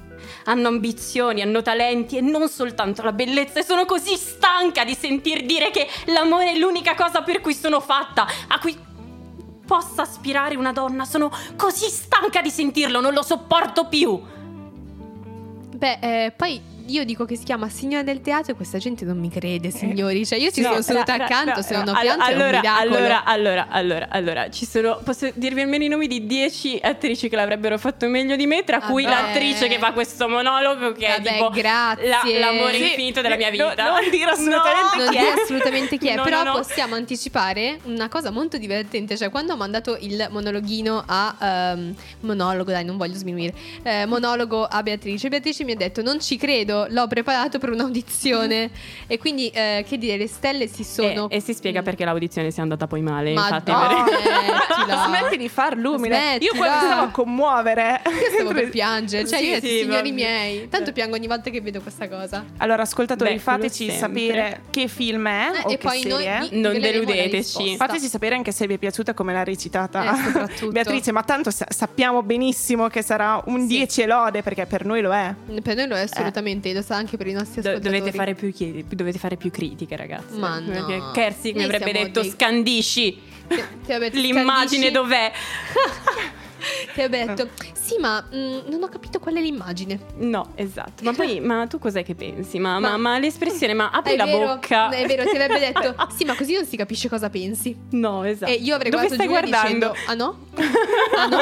Hanno 0.45 0.67
ambizioni, 0.67 1.41
hanno 1.41 1.61
talenti 1.61 2.17
e 2.17 2.21
non 2.21 2.49
soltanto 2.49 3.01
la 3.01 3.13
bellezza. 3.13 3.59
E 3.59 3.63
sono 3.63 3.85
così 3.85 4.15
stanca 4.17 4.83
di 4.83 4.93
sentir 4.93 5.45
dire 5.45 5.71
che 5.71 5.87
l'amore 6.07 6.51
è 6.51 6.57
l'unica 6.57 6.95
cosa 6.95 7.21
per 7.21 7.39
cui 7.39 7.53
sono 7.53 7.79
fatta, 7.79 8.27
a 8.47 8.59
cui 8.59 8.77
possa 9.73 10.03
aspirare 10.03 10.55
una 10.55 10.71
donna. 10.71 11.03
Sono 11.03 11.31
così 11.55 11.89
stanca 11.89 12.43
di 12.43 12.51
sentirlo, 12.51 13.01
non 13.01 13.11
lo 13.11 13.23
sopporto 13.23 13.87
più. 13.87 14.21
Beh, 15.75 15.97
eh, 15.99 16.31
poi 16.37 16.61
io 16.87 17.03
dico 17.05 17.25
che 17.25 17.35
si 17.35 17.43
chiama 17.43 17.69
Signora 17.69 18.03
del 18.03 18.21
Teatro 18.21 18.51
e 18.53 18.55
questa 18.55 18.77
gente 18.77 19.05
non 19.05 19.17
mi 19.17 19.29
crede, 19.29 19.69
signori. 19.71 20.25
Cioè, 20.25 20.37
io 20.39 20.51
ci 20.51 20.61
No, 20.61 20.69
sono 20.69 20.81
seduta 20.81 21.15
ra- 21.15 21.23
accanto, 21.25 21.51
ra- 21.55 21.61
se 21.61 21.73
non 21.77 21.87
ho 21.89 21.99
pianto 21.99 22.23
allora, 22.23 22.61
allora, 22.75 23.23
allora, 23.23 23.67
allora, 23.69 24.07
allora, 24.09 24.49
ci 24.49 24.65
sono, 24.65 24.99
posso 25.03 25.29
dirvi 25.33 25.61
almeno 25.61 25.83
i 25.83 25.87
nomi 25.87 26.07
di 26.07 26.25
10 26.25 26.79
attrici 26.81 27.29
che 27.29 27.35
l'avrebbero 27.35 27.77
fatto 27.77 28.07
meglio 28.07 28.35
di 28.35 28.45
me, 28.47 28.63
tra 28.63 28.81
cui 28.81 29.03
Vabbè. 29.03 29.15
l'attrice 29.15 29.67
che 29.67 29.77
fa 29.79 29.91
questo 29.93 30.27
monologo 30.27 30.91
che 30.93 31.07
Vabbè, 31.07 31.29
è 31.29 31.33
tipo 31.33 31.49
grazie. 31.49 32.07
la- 32.07 32.21
l'amore 32.39 32.73
Sì, 32.75 32.83
infinito 32.83 33.21
della 33.21 33.35
mia 33.37 33.49
no- 33.51 33.69
vita. 33.69 33.89
non 33.89 34.09
dire 34.11 34.31
assolutamente 34.31 34.97
non 34.97 35.07
chi 35.09 35.17
dire 35.17 35.33
è? 35.35 35.41
assolutamente 35.41 35.97
chi 35.97 36.07
è, 36.07 36.15
No, 36.15 36.23
però 36.23 36.43
no, 36.43 36.51
no. 36.51 36.57
possiamo 36.57 36.95
anticipare 36.95 37.79
una 37.83 38.09
cosa 38.09 38.29
molto 38.31 38.57
divertente, 38.57 39.17
cioè 39.17 39.29
quando 39.29 39.53
ho 39.53 39.57
mandato 39.57 39.97
il 40.01 40.27
monologhino 40.29 41.03
a 41.05 41.35
ehm, 41.75 41.95
monologo, 42.21 42.71
dai, 42.71 42.83
non 42.85 42.97
voglio 42.97 43.15
sminuire. 43.15 43.53
eh, 43.83 44.05
monologo 44.05 44.63
a 44.65 44.81
Beatrice, 44.83 45.29
Beatrice 45.29 45.63
mi 45.63 45.71
ha 45.73 45.75
detto 45.75 46.01
"Non 46.01 46.19
ci 46.19 46.37
credo, 46.37 46.72
l'ho 46.89 47.07
preparato 47.07 47.59
per 47.59 47.69
un'audizione". 47.69 48.69
e 49.07 49.17
quindi 49.17 49.49
eh, 49.49 49.85
che 49.87 49.97
dire, 49.97 50.17
le 50.17 50.27
stelle 50.27 50.67
si 50.67 50.83
sono 50.83 51.29
E, 51.29 51.37
e 51.37 51.39
si 51.41 51.53
spiega 51.53 51.81
perché 51.81 52.05
l'audizione 52.05 52.51
sia 52.51 52.61
andata 52.63 52.87
poi 52.87 53.01
male. 53.01 53.33
Ma 53.33 53.41
infatti, 53.43 53.71
no. 53.71 53.77
Smetti 55.07 55.37
di 55.37 55.49
far 55.49 55.77
lumine. 55.77 56.15
Smettila. 56.15 56.51
Io 56.51 56.57
quando 56.57 56.85
stavo 56.85 57.01
a 57.03 57.09
commuovere. 57.09 58.01
Io 58.05 58.31
stavo 58.35 58.53
per 58.53 58.69
piangere, 58.69 59.27
cioè 59.27 59.39
Sì, 59.39 59.45
io 59.49 59.59
sì, 59.59 59.67
signori 59.81 60.09
vabbè. 60.09 60.11
miei, 60.11 60.69
tanto 60.69 60.91
piango 60.91 61.15
ogni 61.15 61.27
volta 61.27 61.49
che 61.49 61.61
vedo 61.61 61.81
questa 61.81 62.07
cosa. 62.09 62.43
Allora, 62.57 62.81
ascoltatori, 62.83 63.33
Beh, 63.33 63.39
fateci 63.39 63.89
sapere 63.91 64.61
che 64.69 64.87
film 64.87 65.27
è 65.27 65.51
Eh, 65.53 65.59
o 65.67 65.71
e 65.71 65.77
che 65.77 65.87
poi 65.87 66.03
noi 66.05 66.25
vi- 66.49 66.59
Non 66.59 66.79
deludeteci. 66.79 67.75
Fateci 67.77 68.07
sapere 68.07 68.35
anche 68.35 68.51
se 68.51 68.67
vi 68.67 68.75
è 68.75 68.77
piaciuta 68.77 69.13
come 69.13 69.33
l'ha 69.33 69.43
recitata 69.43 70.03
Eh. 70.03 70.67
Beatrice, 70.71 71.11
ma 71.11 71.23
tanto 71.23 71.51
sa- 71.51 71.67
sappiamo 71.69 72.21
benissimo 72.23 72.87
che 72.87 73.01
sarà 73.01 73.41
un 73.45 73.61
Sì. 73.61 73.67
10 73.67 74.01
e 74.01 74.05
lode 74.05 74.41
perché 74.41 74.65
per 74.65 74.85
noi 74.85 75.01
lo 75.01 75.13
è. 75.13 75.33
Per 75.61 75.75
noi 75.75 75.87
lo 75.87 75.95
è 75.95 76.01
assolutamente, 76.01 76.62
lo 76.71 76.81
sa 76.81 76.95
anche 76.95 77.17
per 77.17 77.27
i 77.27 77.33
nostri 77.33 77.61
Do- 77.61 77.69
ascoltatori. 77.71 77.99
dovete, 77.99 78.15
fare 78.17 78.35
più 78.35 78.53
chiedi- 78.53 78.85
dovete 78.87 79.17
fare 79.17 79.35
più 79.35 79.51
critiche, 79.51 79.97
ragazzi. 79.97 80.37
Ma 80.37 80.59
no. 80.59 80.71
Perché 80.71 81.01
Kersi 81.13 81.51
mi 81.53 81.63
avrebbe 81.63 81.91
detto: 81.91 82.21
dei- 82.21 82.29
scandisci. 82.29 83.19
Aveva 83.83 83.99
detto, 83.99 84.19
L'immagine 84.19 84.89
scandisci? 84.89 84.91
dov'è? 84.91 85.31
Ti 86.93 87.01
aveva 87.01 87.33
detto, 87.33 87.49
sì, 87.73 87.97
ma 87.99 88.23
mm, 88.33 88.59
non 88.69 88.83
ho 88.83 88.87
capito 88.89 89.19
qual 89.19 89.35
è 89.35 89.41
l'immagine. 89.41 89.99
No, 90.17 90.51
esatto. 90.55 91.03
Ma 91.03 91.13
poi, 91.13 91.39
ma 91.39 91.65
tu 91.67 91.79
cos'è 91.79 92.03
che 92.03 92.15
pensi? 92.15 92.59
Ma, 92.59 92.79
ma- 92.79 92.91
Ma- 92.91 92.97
ma 92.97 93.19
l'espressione, 93.19 93.73
ma 93.73 93.89
apri 93.91 94.15
la 94.15 94.25
vero, 94.25 94.45
bocca. 94.47 94.89
È 94.89 95.05
vero, 95.05 95.23
ti 95.23 95.35
avrebbe 95.35 95.59
detto, 95.59 95.95
sì, 96.15 96.25
ma 96.25 96.35
così 96.35 96.53
non 96.55 96.65
si 96.65 96.77
capisce 96.77 97.09
cosa 97.09 97.29
pensi. 97.29 97.75
No, 97.91 98.23
esatto. 98.23 98.51
E 98.51 98.55
io 98.55 98.75
avrei 98.75 98.91
Dove 98.91 99.07
guardato 99.07 99.13
stai 99.15 99.27
guardando? 99.27 99.91
dicendo, 99.91 99.95
ah 100.07 100.13
no? 100.13 100.41
Ah 101.17 101.25
no? 101.27 101.37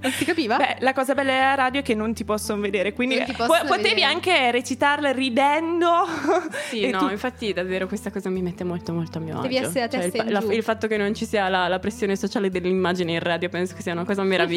Non 0.00 0.12
si 0.12 0.24
capiva? 0.24 0.56
Beh, 0.56 0.76
la 0.80 0.92
cosa 0.92 1.14
bella 1.14 1.32
della 1.32 1.54
radio 1.54 1.80
è 1.80 1.82
che 1.82 1.94
non 1.94 2.12
ti 2.14 2.24
possono 2.24 2.60
vedere, 2.60 2.92
quindi 2.92 3.16
po- 3.36 3.46
potevi 3.46 3.82
vedere. 3.82 4.02
anche 4.04 4.50
recitarla 4.50 5.12
ridendo. 5.12 5.92
Sì, 6.68 6.88
no, 6.90 6.98
tu- 7.00 7.08
infatti 7.10 7.52
davvero 7.52 7.86
questa 7.86 8.10
cosa 8.10 8.28
mi 8.30 8.42
mette 8.42 8.64
molto 8.64 8.92
molto 8.92 9.18
a 9.18 9.20
mio 9.20 9.38
Devi 9.40 9.58
agio. 9.58 9.66
essere 9.68 9.84
a 9.84 9.88
Cioè, 9.88 10.00
testa 10.00 10.22
il, 10.22 10.28
in 10.28 10.32
la- 10.32 10.54
il 10.54 10.62
fatto 10.62 10.86
che 10.86 10.96
non 10.96 11.14
ci 11.14 11.24
sia 11.26 11.48
la, 11.48 11.68
la 11.68 11.78
pressione 11.78 12.16
sociale 12.16 12.48
dell'immagine 12.50 13.12
in 13.12 13.20
radio 13.20 13.48
penso 13.48 13.74
che 13.74 13.82
sia 13.82 13.92
una 13.92 14.04
cosa 14.04 14.22
meravigliosa. 14.22 14.53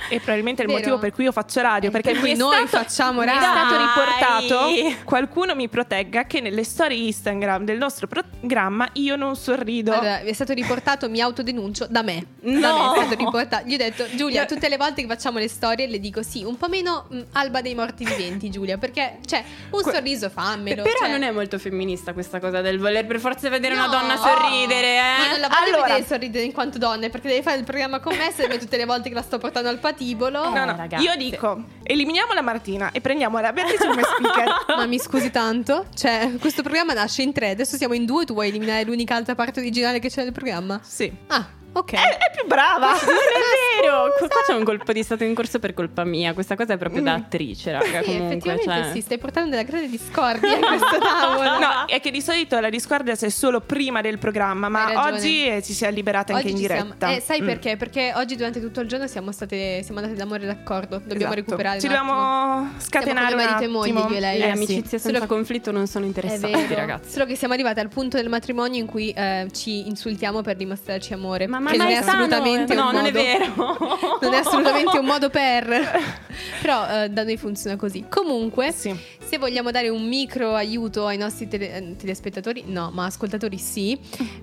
E 0.10 0.16
probabilmente 0.18 0.62
è 0.62 0.64
il 0.66 0.70
Vero. 0.72 0.80
motivo 0.80 0.98
per 0.98 1.12
cui 1.12 1.24
io 1.24 1.32
faccio 1.32 1.60
radio, 1.60 1.88
Eh, 1.88 1.92
perché 1.92 2.10
per 2.12 2.20
cui 2.20 2.28
mi 2.30 2.34
è 2.34 2.38
noi 2.38 2.66
stato, 2.66 2.84
facciamo 2.84 3.20
mi 3.20 3.26
è 3.26 3.30
radio. 3.30 3.48
stato 3.48 3.76
riportato, 3.76 5.04
qualcuno 5.04 5.54
mi 5.54 5.68
protegga 5.68 6.24
che 6.24 6.40
nelle 6.40 6.64
storie 6.64 6.96
Instagram 7.06 7.64
del 7.64 7.78
nostro 7.78 8.06
programma 8.06 8.88
io 8.94 9.16
non 9.16 9.36
sorrido. 9.36 9.92
Allora, 9.92 10.20
è 10.20 10.32
stato 10.32 10.52
riportato, 10.52 11.08
mi 11.08 11.20
autodenuncio 11.20 11.86
da 11.88 12.02
me. 12.02 12.24
Da 12.40 12.50
No. 12.50 12.92
me 12.94 13.02
è 13.02 13.04
stato 13.06 13.14
riportato. 13.24 13.66
Gli 13.66 13.74
ho 13.74 13.78
detto, 13.78 14.04
Giulia, 14.14 14.44
tutte 14.46 14.68
le 14.68 14.76
volte 14.76 15.02
che 15.02 15.08
facciamo 15.08 15.38
le 15.38 15.48
storie 15.48 15.86
le 15.86 15.98
dico 16.00 16.22
sì, 16.22 16.42
un 16.44 16.56
po' 16.56 16.68
meno 16.68 17.06
mm, 17.12 17.20
alba 17.32 17.60
dei 17.60 17.74
morti 17.74 18.04
viventi, 18.04 18.50
Giulia, 18.50 18.78
perché, 18.78 19.18
cioè, 19.26 19.42
un 19.70 19.82
Que- 19.82 19.92
sorriso 19.92 20.28
fammelo. 20.30 20.82
Però 20.82 20.98
cioè- 20.98 21.10
non 21.10 21.22
è 21.22 21.30
molto 21.30 21.58
femminista 21.58 22.12
questa 22.12 22.40
cosa 22.40 22.60
del 22.60 22.78
voler 22.78 23.06
per 23.06 23.18
forza 23.20 23.48
vedere 23.48 23.74
No. 23.74 23.86
una 23.86 23.96
donna 23.98 24.16
sorridere, 24.16 24.96
eh? 24.96 25.18
Ma 25.18 25.30
non 25.30 25.40
la 25.40 25.48
voglio 25.48 25.74
Allora- 25.74 25.86
vedere 25.94 26.06
sorridere 26.06 26.44
in 26.44 26.52
quanto 26.52 26.78
donne, 26.78 27.08
perché 27.10 27.28
devi 27.28 27.42
fare 27.42 27.58
il 27.58 27.64
programma 27.64 28.00
con 28.00 28.16
me 28.16 28.30
se 28.34 28.46
tutte 28.58 28.76
le 28.76 28.84
volte 28.84 29.08
che 29.08 29.14
la 29.14 29.22
sto 29.30 29.38
portando 29.38 29.68
al 29.68 29.78
patibolo. 29.78 30.50
No, 30.50 30.64
no, 30.64 30.72
Eh, 30.72 30.76
ragazze. 30.76 31.04
io 31.04 31.14
dico, 31.16 31.62
eliminiamo 31.84 32.32
la 32.32 32.42
Martina 32.42 32.90
e 32.90 33.00
prendiamo 33.00 33.38
la 33.38 33.52
Beatrice 33.52 33.86
come 33.86 34.02
speaker. 34.02 34.48
Ma 34.76 34.86
mi 34.86 34.98
scusi 34.98 35.30
tanto? 35.30 35.86
Cioè, 35.94 36.32
questo 36.40 36.62
programma 36.62 36.92
nasce 36.94 37.22
in 37.22 37.32
tre, 37.32 37.50
adesso 37.50 37.76
siamo 37.76 37.94
in 37.94 38.04
due, 38.06 38.24
tu 38.24 38.34
vuoi 38.34 38.48
eliminare 38.48 38.82
l'unica 38.84 39.14
altra 39.14 39.36
parte 39.36 39.60
originale 39.60 40.00
che 40.00 40.08
c'è 40.08 40.24
nel 40.24 40.32
programma? 40.32 40.80
sì. 40.82 41.12
Ah, 41.28 41.46
ok. 41.72 41.92
È, 41.92 41.96
è 41.98 42.30
più 42.34 42.46
brava. 42.46 42.86
Non 42.88 42.96
è 42.96 43.80
vero, 43.82 44.12
qua 44.18 44.28
qua 44.28 44.40
c'è 44.46 44.54
un 44.54 44.64
colpo 44.64 44.92
di 44.92 45.02
stato 45.02 45.24
in 45.24 45.34
corso 45.34 45.58
per 45.58 45.74
colpa 45.74 46.04
mia. 46.04 46.32
Questa 46.34 46.54
cosa 46.56 46.74
è 46.74 46.76
proprio 46.76 47.02
da 47.02 47.14
attrice, 47.14 47.72
raga. 47.72 48.02
Sì, 48.02 48.06
comunque, 48.16 48.52
effettivamente 48.52 48.82
cioè. 48.84 48.92
sì, 48.94 49.00
stai 49.02 49.18
portando 49.18 49.50
della 49.50 49.62
grande 49.62 49.88
discordia 49.88 50.54
in 50.56 50.60
questo 50.64 50.98
tavolo. 51.00 51.58
No, 51.58 51.84
è 51.86 52.00
che 52.00 52.10
di 52.10 52.20
solito 52.20 52.58
la 52.60 52.68
discordia 52.70 53.14
c'è 53.16 53.28
solo 53.28 53.60
prima 53.60 54.00
del 54.00 54.18
programma, 54.18 54.68
ma 54.68 55.06
oggi 55.06 55.46
eh, 55.46 55.62
ci 55.62 55.72
si 55.72 55.84
è 55.84 55.90
liberata 55.90 56.32
anche 56.34 56.46
Oggi 56.46 56.54
in 56.56 56.60
ci 56.60 56.66
siamo- 56.66 56.82
diretta. 56.84 57.10
Eh, 57.12 57.20
sai 57.20 57.40
Mm. 57.40 57.46
perché? 57.46 57.76
Perché 57.76 58.12
oggi 58.16 58.36
durante 58.36 58.60
tutto 58.60 58.80
il 58.80 58.88
giorno 58.88 59.06
siamo 59.06 59.32
state 59.32 59.82
siamo 59.82 60.00
andate 60.00 60.16
d'amore 60.18 60.44
d'accordo. 60.46 60.96
Dobbiamo 60.98 61.16
Esatto. 61.32 61.34
recuperare 61.34 61.80
Ci 61.80 61.86
dobbiamo 61.86 62.70
scatenare 62.78 63.34
un 63.34 63.40
marito 63.42 63.62
e 63.64 63.68
moglie, 63.68 63.90
attimo. 63.92 64.08
io 64.10 64.16
e 64.16 64.20
lei. 64.20 64.38
Le 64.38 64.46
Eh, 64.46 64.50
amicizie 64.50 64.98
sì. 64.98 65.04
senza 65.04 65.12
Solo- 65.20 65.26
conflitto 65.26 65.70
non 65.70 65.86
sono 65.86 66.04
interessanti, 66.04 66.74
ragazzi. 66.74 67.10
solo 67.12 67.24
che 67.26 67.36
siamo 67.36 67.54
arrivati 67.54 67.80
al 67.80 67.88
punto 67.88 68.16
del 68.16 68.28
matrimonio 68.28 68.78
in 68.80 68.86
cui 68.86 69.10
eh, 69.10 69.48
ci 69.52 69.86
insultiamo 69.88 70.42
per 70.42 70.56
dimostrarci 70.56 71.12
amore. 71.12 71.46
Ma, 71.46 71.59
ma 71.60 71.70
che 71.70 71.76
ma 71.76 71.84
non 71.84 71.92
è 71.92 71.96
è 71.96 71.98
assolutamente 71.98 72.72
eh. 72.72 72.76
No, 72.76 72.88
un 72.88 72.94
non 72.94 73.04
è 73.06 73.12
modo- 73.12 73.22
vero. 73.22 73.76
Non 74.20 74.32
è 74.34 74.36
assolutamente 74.38 74.98
un 74.98 75.04
modo 75.06 75.30
per. 75.30 75.68
Però 76.60 76.86
eh, 77.04 77.08
da 77.08 77.22
noi 77.24 77.36
funziona 77.36 77.76
così. 77.76 78.04
Comunque, 78.08 78.72
Sì. 78.72 78.94
se 79.18 79.38
vogliamo 79.38 79.70
dare 79.70 79.88
un 79.88 80.06
micro 80.06 80.54
aiuto 80.54 81.06
ai 81.06 81.16
nostri 81.16 81.48
tele- 81.48 81.74
eh, 81.74 81.96
telespettatori, 81.96 82.64
no, 82.66 82.90
ma 82.92 83.06
ascoltatori 83.06 83.56
sì, 83.58 83.98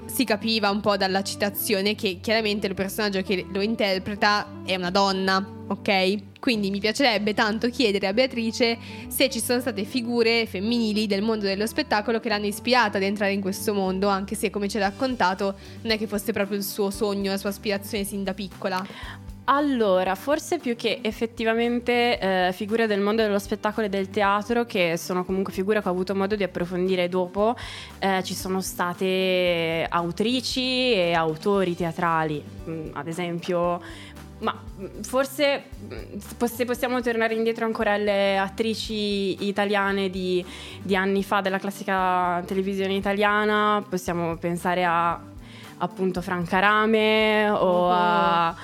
si 0.05 0.23
capiva 0.23 0.69
un 0.69 0.81
po' 0.81 0.97
dalla 0.97 1.21
citazione 1.23 1.95
che 1.95 2.17
chiaramente 2.21 2.65
il 2.67 2.73
personaggio 2.73 3.21
che 3.21 3.45
lo 3.51 3.61
interpreta 3.61 4.47
è 4.67 4.75
una 4.75 4.91
donna, 4.91 5.43
ok? 5.67 6.39
Quindi 6.39 6.69
mi 6.69 6.79
piacerebbe 6.79 7.33
tanto 7.33 7.69
chiedere 7.69 8.05
a 8.07 8.13
Beatrice 8.13 8.77
se 9.07 9.29
ci 9.29 9.39
sono 9.39 9.61
state 9.61 9.85
figure 9.85 10.45
femminili 10.45 11.07
del 11.07 11.21
mondo 11.21 11.45
dello 11.45 11.65
spettacolo 11.65 12.19
che 12.19 12.27
l'hanno 12.27 12.47
ispirata 12.47 12.97
ad 12.97 13.03
entrare 13.03 13.31
in 13.31 13.39
questo 13.39 13.73
mondo, 13.73 14.09
anche 14.09 14.35
se 14.35 14.49
come 14.49 14.67
ci 14.67 14.75
ha 14.77 14.81
raccontato 14.81 15.55
non 15.81 15.93
è 15.93 15.97
che 15.97 16.05
fosse 16.05 16.33
proprio 16.33 16.57
il 16.57 16.63
suo 16.63 16.89
sogno, 16.89 17.31
la 17.31 17.37
sua 17.37 17.49
aspirazione 17.49 18.03
sin 18.03 18.25
da 18.25 18.33
piccola. 18.33 18.85
Allora, 19.49 20.13
forse 20.15 20.57
più 20.57 20.75
che 20.75 20.99
effettivamente 21.01 22.19
eh, 22.19 22.51
figure 22.51 22.85
del 22.85 22.99
mondo 22.99 23.21
dello 23.21 23.39
spettacolo 23.39 23.85
e 23.85 23.89
del 23.89 24.09
teatro, 24.09 24.65
che 24.65 24.97
sono 24.97 25.23
comunque 25.23 25.53
figure 25.53 25.81
che 25.81 25.87
ho 25.87 25.91
avuto 25.91 26.13
modo 26.13 26.35
di 26.35 26.43
approfondire 26.43 27.07
dopo, 27.07 27.55
eh, 27.99 28.21
ci 28.23 28.33
sono 28.33 28.59
state 28.59 29.87
autrici 29.89 30.91
e 30.91 31.13
autori 31.13 31.77
teatrali, 31.77 32.43
Mm, 32.67 32.89
ad 32.93 33.07
esempio. 33.07 33.81
Ma 34.39 34.55
forse 35.01 35.63
mm, 35.81 36.17
se 36.45 36.65
possiamo 36.65 37.01
tornare 37.01 37.33
indietro 37.33 37.65
ancora 37.65 37.93
alle 37.93 38.37
attrici 38.37 39.47
italiane 39.47 40.09
di, 40.09 40.45
di 40.81 40.95
anni 40.95 41.23
fa 41.23 41.41
della 41.41 41.57
classica 41.57 42.43
televisione 42.45 42.93
italiana, 42.93 43.83
possiamo 43.87 44.35
pensare 44.37 44.85
a 44.85 45.19
appunto 45.79 46.21
Franca 46.21 46.59
Rame 46.59 47.49
o 47.49 47.55
Oh. 47.55 47.89
a 47.91 48.55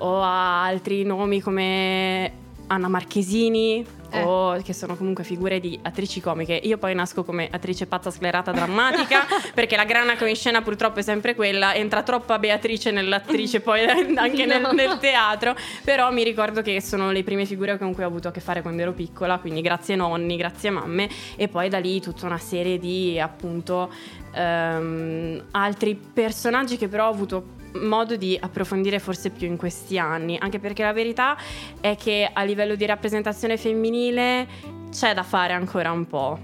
o 0.00 0.20
a 0.22 0.64
altri 0.64 1.02
nomi 1.04 1.40
come 1.40 2.32
Anna 2.68 2.88
Marchesini 2.88 3.84
Eh. 4.10 4.22
o 4.22 4.58
che 4.62 4.72
sono 4.72 4.96
comunque 4.96 5.22
figure 5.22 5.60
di 5.60 5.78
attrici 5.82 6.22
comiche. 6.22 6.54
Io 6.54 6.78
poi 6.78 6.94
nasco 6.94 7.24
come 7.24 7.48
attrice 7.50 7.86
pazza 7.86 8.10
sclerata 8.10 8.52
drammatica 8.52 9.26
perché 9.52 9.76
la 9.76 9.84
grana 9.84 10.16
in 10.26 10.34
scena 10.34 10.62
purtroppo 10.62 11.00
è 11.00 11.02
sempre 11.02 11.34
quella, 11.34 11.74
entra 11.74 12.02
troppa 12.02 12.38
Beatrice 12.38 12.90
nell'attrice 12.90 13.60
poi 13.60 13.84
anche 14.16 14.46
nel, 14.46 14.62
No. 14.62 14.72
nel 14.72 14.96
teatro, 14.98 15.54
però 15.84 16.10
mi 16.10 16.24
ricordo 16.24 16.62
che 16.62 16.80
sono 16.80 17.10
le 17.10 17.22
prime 17.22 17.44
figure 17.44 17.76
con 17.76 17.92
cui 17.92 18.02
ho 18.02 18.06
avuto 18.06 18.28
a 18.28 18.30
che 18.30 18.40
fare 18.40 18.62
quando 18.62 18.80
ero 18.80 18.92
piccola, 18.92 19.38
quindi 19.38 19.60
grazie 19.60 19.94
nonni, 19.94 20.36
grazie 20.36 20.70
mamme 20.70 21.08
e 21.36 21.48
poi 21.48 21.68
da 21.68 21.78
lì 21.78 22.00
tutta 22.00 22.24
una 22.24 22.38
serie 22.38 22.78
di 22.78 23.20
appunto 23.20 23.92
ehm, 24.32 25.44
altri 25.50 25.94
personaggi 25.94 26.76
che 26.78 26.88
però 26.88 27.06
ho 27.08 27.10
avuto 27.10 27.56
modo 27.80 28.16
di 28.16 28.38
approfondire 28.40 28.98
forse 28.98 29.30
più 29.30 29.46
in 29.46 29.56
questi 29.56 29.98
anni, 29.98 30.36
anche 30.38 30.58
perché 30.58 30.82
la 30.82 30.92
verità 30.92 31.36
è 31.80 31.96
che 31.96 32.28
a 32.32 32.42
livello 32.42 32.74
di 32.74 32.86
rappresentazione 32.86 33.56
femminile 33.56 34.46
c'è 34.90 35.14
da 35.14 35.22
fare 35.22 35.52
ancora 35.52 35.90
un 35.92 36.06
po'. 36.06 36.38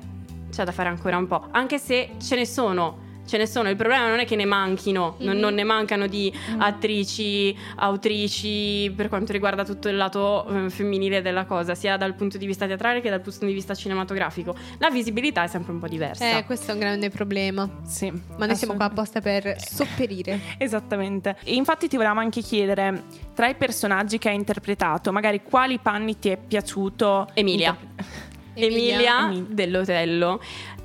c'è 0.51 0.65
da 0.65 0.73
fare 0.73 0.89
ancora 0.89 1.17
un 1.17 1.27
po', 1.27 1.49
anche 1.51 1.79
se 1.79 2.11
ce 2.21 2.37
ne 2.37 2.47
sono 2.47 3.04
ce 3.27 3.37
ne 3.37 3.47
sono. 3.47 3.69
Il 3.69 3.77
problema 3.77 4.09
non 4.09 4.19
è 4.19 4.25
che 4.25 4.37
ne 4.37 4.45
manchino, 4.45 5.17
mm-hmm. 5.17 5.27
non, 5.27 5.37
non, 5.39 5.55
ne 5.55 5.65
mancano 5.65 6.07
di 6.07 6.33
mm. 6.33 6.61
attrici, 6.61 7.57
autrici 7.77 8.93
per 8.95 9.09
quanto 9.09 9.33
riguarda 9.33 9.65
tutto 9.65 9.89
il 9.89 9.97
lato 9.97 10.47
eh, 10.47 10.71
femminile 10.71 11.23
della 11.23 11.45
cosa, 11.45 11.75
sia 11.75 11.97
dal 11.97 12.15
punto 12.15 12.39
di 12.39 12.47
vista 12.47 12.67
teatrale 12.67 13.01
che 13.01 13.11
dal 13.11 13.21
punto 13.21 13.47
di 13.47 13.53
vista 13.53 13.75
cinematografico. 13.75 14.55
La 14.79 14.91
visibilità 14.91 15.45
è 15.45 15.47
sempre 15.47 15.73
un 15.73 15.79
po' 15.79 15.89
diversa. 15.89 16.39
Eh, 16.39 16.45
questo 16.45 16.71
è 16.71 16.75
un 16.75 16.81
grande 16.81 17.11
problema. 17.11 17.69
Sì. 17.87 18.13
Ma 18.37 18.47
noi 18.47 18.57
siamo 18.57 18.75
qua 18.75 18.87
apposta 18.87 19.21
per 19.21 19.57
sopperire. 19.59 20.41
Esattamente. 20.59 21.37
E 21.45 21.55
infatti 21.55 21.89
ti 21.89 21.97
volevamo 21.97 22.21
anche 22.21 22.41
chiedere, 22.41 23.03
tra 23.35 23.49
i 23.49 23.55
personaggi 23.55 24.19
che 24.19 24.29
hai 24.29 24.35
interpretato, 24.35 25.13
magari 25.13 25.43
quali 25.43 25.79
panni 25.79 26.19
ti 26.19 26.29
è 26.29 26.37
piaciuto? 26.37 27.29
Emilia. 27.35 27.77
Interpre- 27.81 28.34
Emilia, 28.55 29.27
Emilia 29.27 29.47
dell'Otello. 29.49 30.41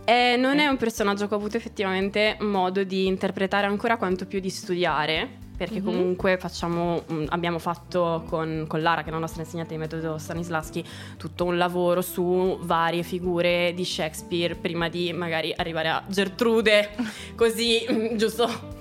Eh, 0.05 0.35
non 0.37 0.59
è 0.59 0.67
un 0.67 0.77
personaggio 0.77 1.27
che 1.27 1.33
ho 1.33 1.37
avuto 1.37 1.57
effettivamente 1.57 2.37
modo 2.39 2.83
di 2.83 3.05
interpretare 3.05 3.67
ancora 3.67 3.97
quanto 3.97 4.25
più 4.25 4.39
di 4.39 4.49
studiare 4.49 5.47
perché 5.59 5.81
mm-hmm. 5.81 5.85
comunque 5.85 6.37
facciamo, 6.37 7.03
abbiamo 7.27 7.59
fatto 7.59 8.23
con, 8.29 8.63
con, 8.65 8.81
Lara, 8.81 9.03
che 9.03 9.09
è 9.09 9.11
la 9.11 9.17
nostra 9.17 9.41
insegnante 9.41 9.73
di 9.73 9.79
metodo 9.79 10.17
Stanislaschi, 10.17 10.81
tutto 11.17 11.43
un 11.43 11.57
lavoro 11.57 12.01
su 12.01 12.57
varie 12.61 13.03
figure 13.03 13.73
di 13.75 13.83
Shakespeare 13.83 14.55
prima 14.55 14.87
di 14.87 15.11
magari 15.11 15.53
arrivare 15.53 15.89
a 15.89 16.01
Gertrude, 16.07 16.91
così 17.35 17.85
mm, 17.91 18.15
giusto 18.15 18.78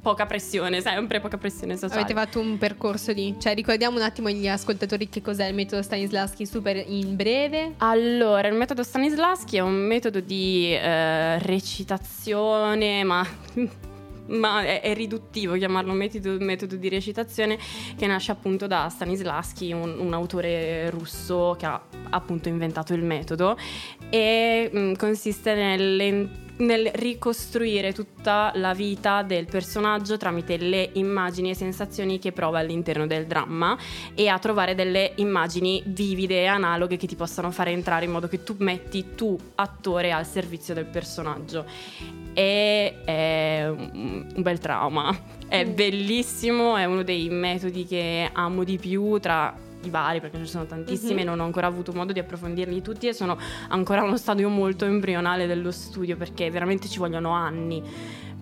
poca 0.00 0.26
pressione, 0.26 0.80
sempre 0.80 1.20
poca 1.20 1.36
pressione 1.36 1.76
sociale. 1.76 2.02
Avete 2.02 2.14
fatto 2.14 2.40
un 2.40 2.58
percorso 2.58 3.12
di... 3.12 3.36
Cioè, 3.38 3.54
ricordiamo 3.54 3.96
un 3.96 4.02
attimo 4.02 4.28
agli 4.28 4.48
ascoltatori 4.48 5.08
che 5.08 5.22
cos'è 5.22 5.46
il 5.46 5.54
metodo 5.54 5.82
Stanislaschi 5.82 6.46
super 6.46 6.82
in 6.86 7.16
breve. 7.16 7.74
Allora, 7.78 8.48
il 8.48 8.54
metodo 8.54 8.82
Stanislaschi 8.82 9.56
è 9.56 9.60
un 9.60 9.74
metodo 9.74 10.20
di 10.20 10.72
eh, 10.72 11.38
recitazione, 11.40 13.04
ma 13.04 13.26
ma 14.30 14.62
è, 14.62 14.80
è, 14.80 14.94
riduttivo 14.94 15.54
chiamarlo 15.54 15.92
metodo, 15.92 16.36
metodo, 16.38 16.76
di 16.76 16.88
recitazione 16.88 17.58
che 17.96 18.06
nasce 18.06 18.30
appunto 18.30 18.66
da 18.66 18.88
Stanislaschi, 18.88 19.72
un, 19.72 19.98
un 19.98 20.12
autore 20.14 20.88
russo 20.90 21.56
che 21.58 21.66
ha 21.66 21.80
appunto 22.10 22.48
inventato 22.48 22.94
il 22.94 23.02
metodo 23.02 23.56
e 24.08 24.70
mh, 24.72 24.78
mm, 24.78 24.94
consiste 24.94 25.54
nell'entrare 25.54 26.48
nel 26.60 26.90
ricostruire 26.94 27.92
tutta 27.92 28.52
la 28.54 28.74
vita 28.74 29.22
del 29.22 29.46
personaggio 29.46 30.16
tramite 30.16 30.56
le 30.56 30.90
immagini 30.94 31.50
e 31.50 31.54
sensazioni 31.54 32.18
che 32.18 32.32
prova 32.32 32.58
all'interno 32.58 33.06
del 33.06 33.26
dramma 33.26 33.76
e 34.14 34.28
a 34.28 34.38
trovare 34.38 34.74
delle 34.74 35.12
immagini 35.16 35.82
vivide 35.86 36.42
e 36.42 36.46
analoghe 36.46 36.96
che 36.96 37.06
ti 37.06 37.16
possano 37.16 37.50
fare 37.50 37.70
entrare 37.70 38.04
in 38.04 38.10
modo 38.10 38.28
che 38.28 38.42
tu 38.42 38.56
metti 38.58 39.14
tu 39.14 39.36
attore 39.56 40.12
al 40.12 40.26
servizio 40.26 40.74
del 40.74 40.86
personaggio 40.86 41.64
e 42.32 43.02
è 43.04 43.66
un 43.68 44.32
bel 44.36 44.58
trauma 44.58 45.16
è 45.48 45.64
mm. 45.64 45.74
bellissimo 45.74 46.76
è 46.76 46.84
uno 46.84 47.02
dei 47.02 47.28
metodi 47.28 47.84
che 47.84 48.30
amo 48.32 48.64
di 48.64 48.78
più 48.78 49.18
tra 49.18 49.68
i 49.82 49.90
vari 49.90 50.20
perché 50.20 50.36
ce 50.36 50.42
ne 50.42 50.48
sono 50.48 50.66
tantissimi 50.66 51.14
mm-hmm. 51.14 51.26
non 51.26 51.40
ho 51.40 51.44
ancora 51.44 51.66
avuto 51.66 51.92
modo 51.92 52.12
di 52.12 52.18
approfondirli 52.18 52.82
tutti 52.82 53.08
e 53.08 53.12
sono 53.12 53.38
ancora 53.68 54.00
a 54.00 54.04
uno 54.04 54.16
stadio 54.16 54.48
molto 54.48 54.84
embrionale 54.84 55.46
dello 55.46 55.70
studio 55.70 56.16
perché 56.16 56.50
veramente 56.50 56.88
ci 56.88 56.98
vogliono 56.98 57.30
anni 57.30 57.82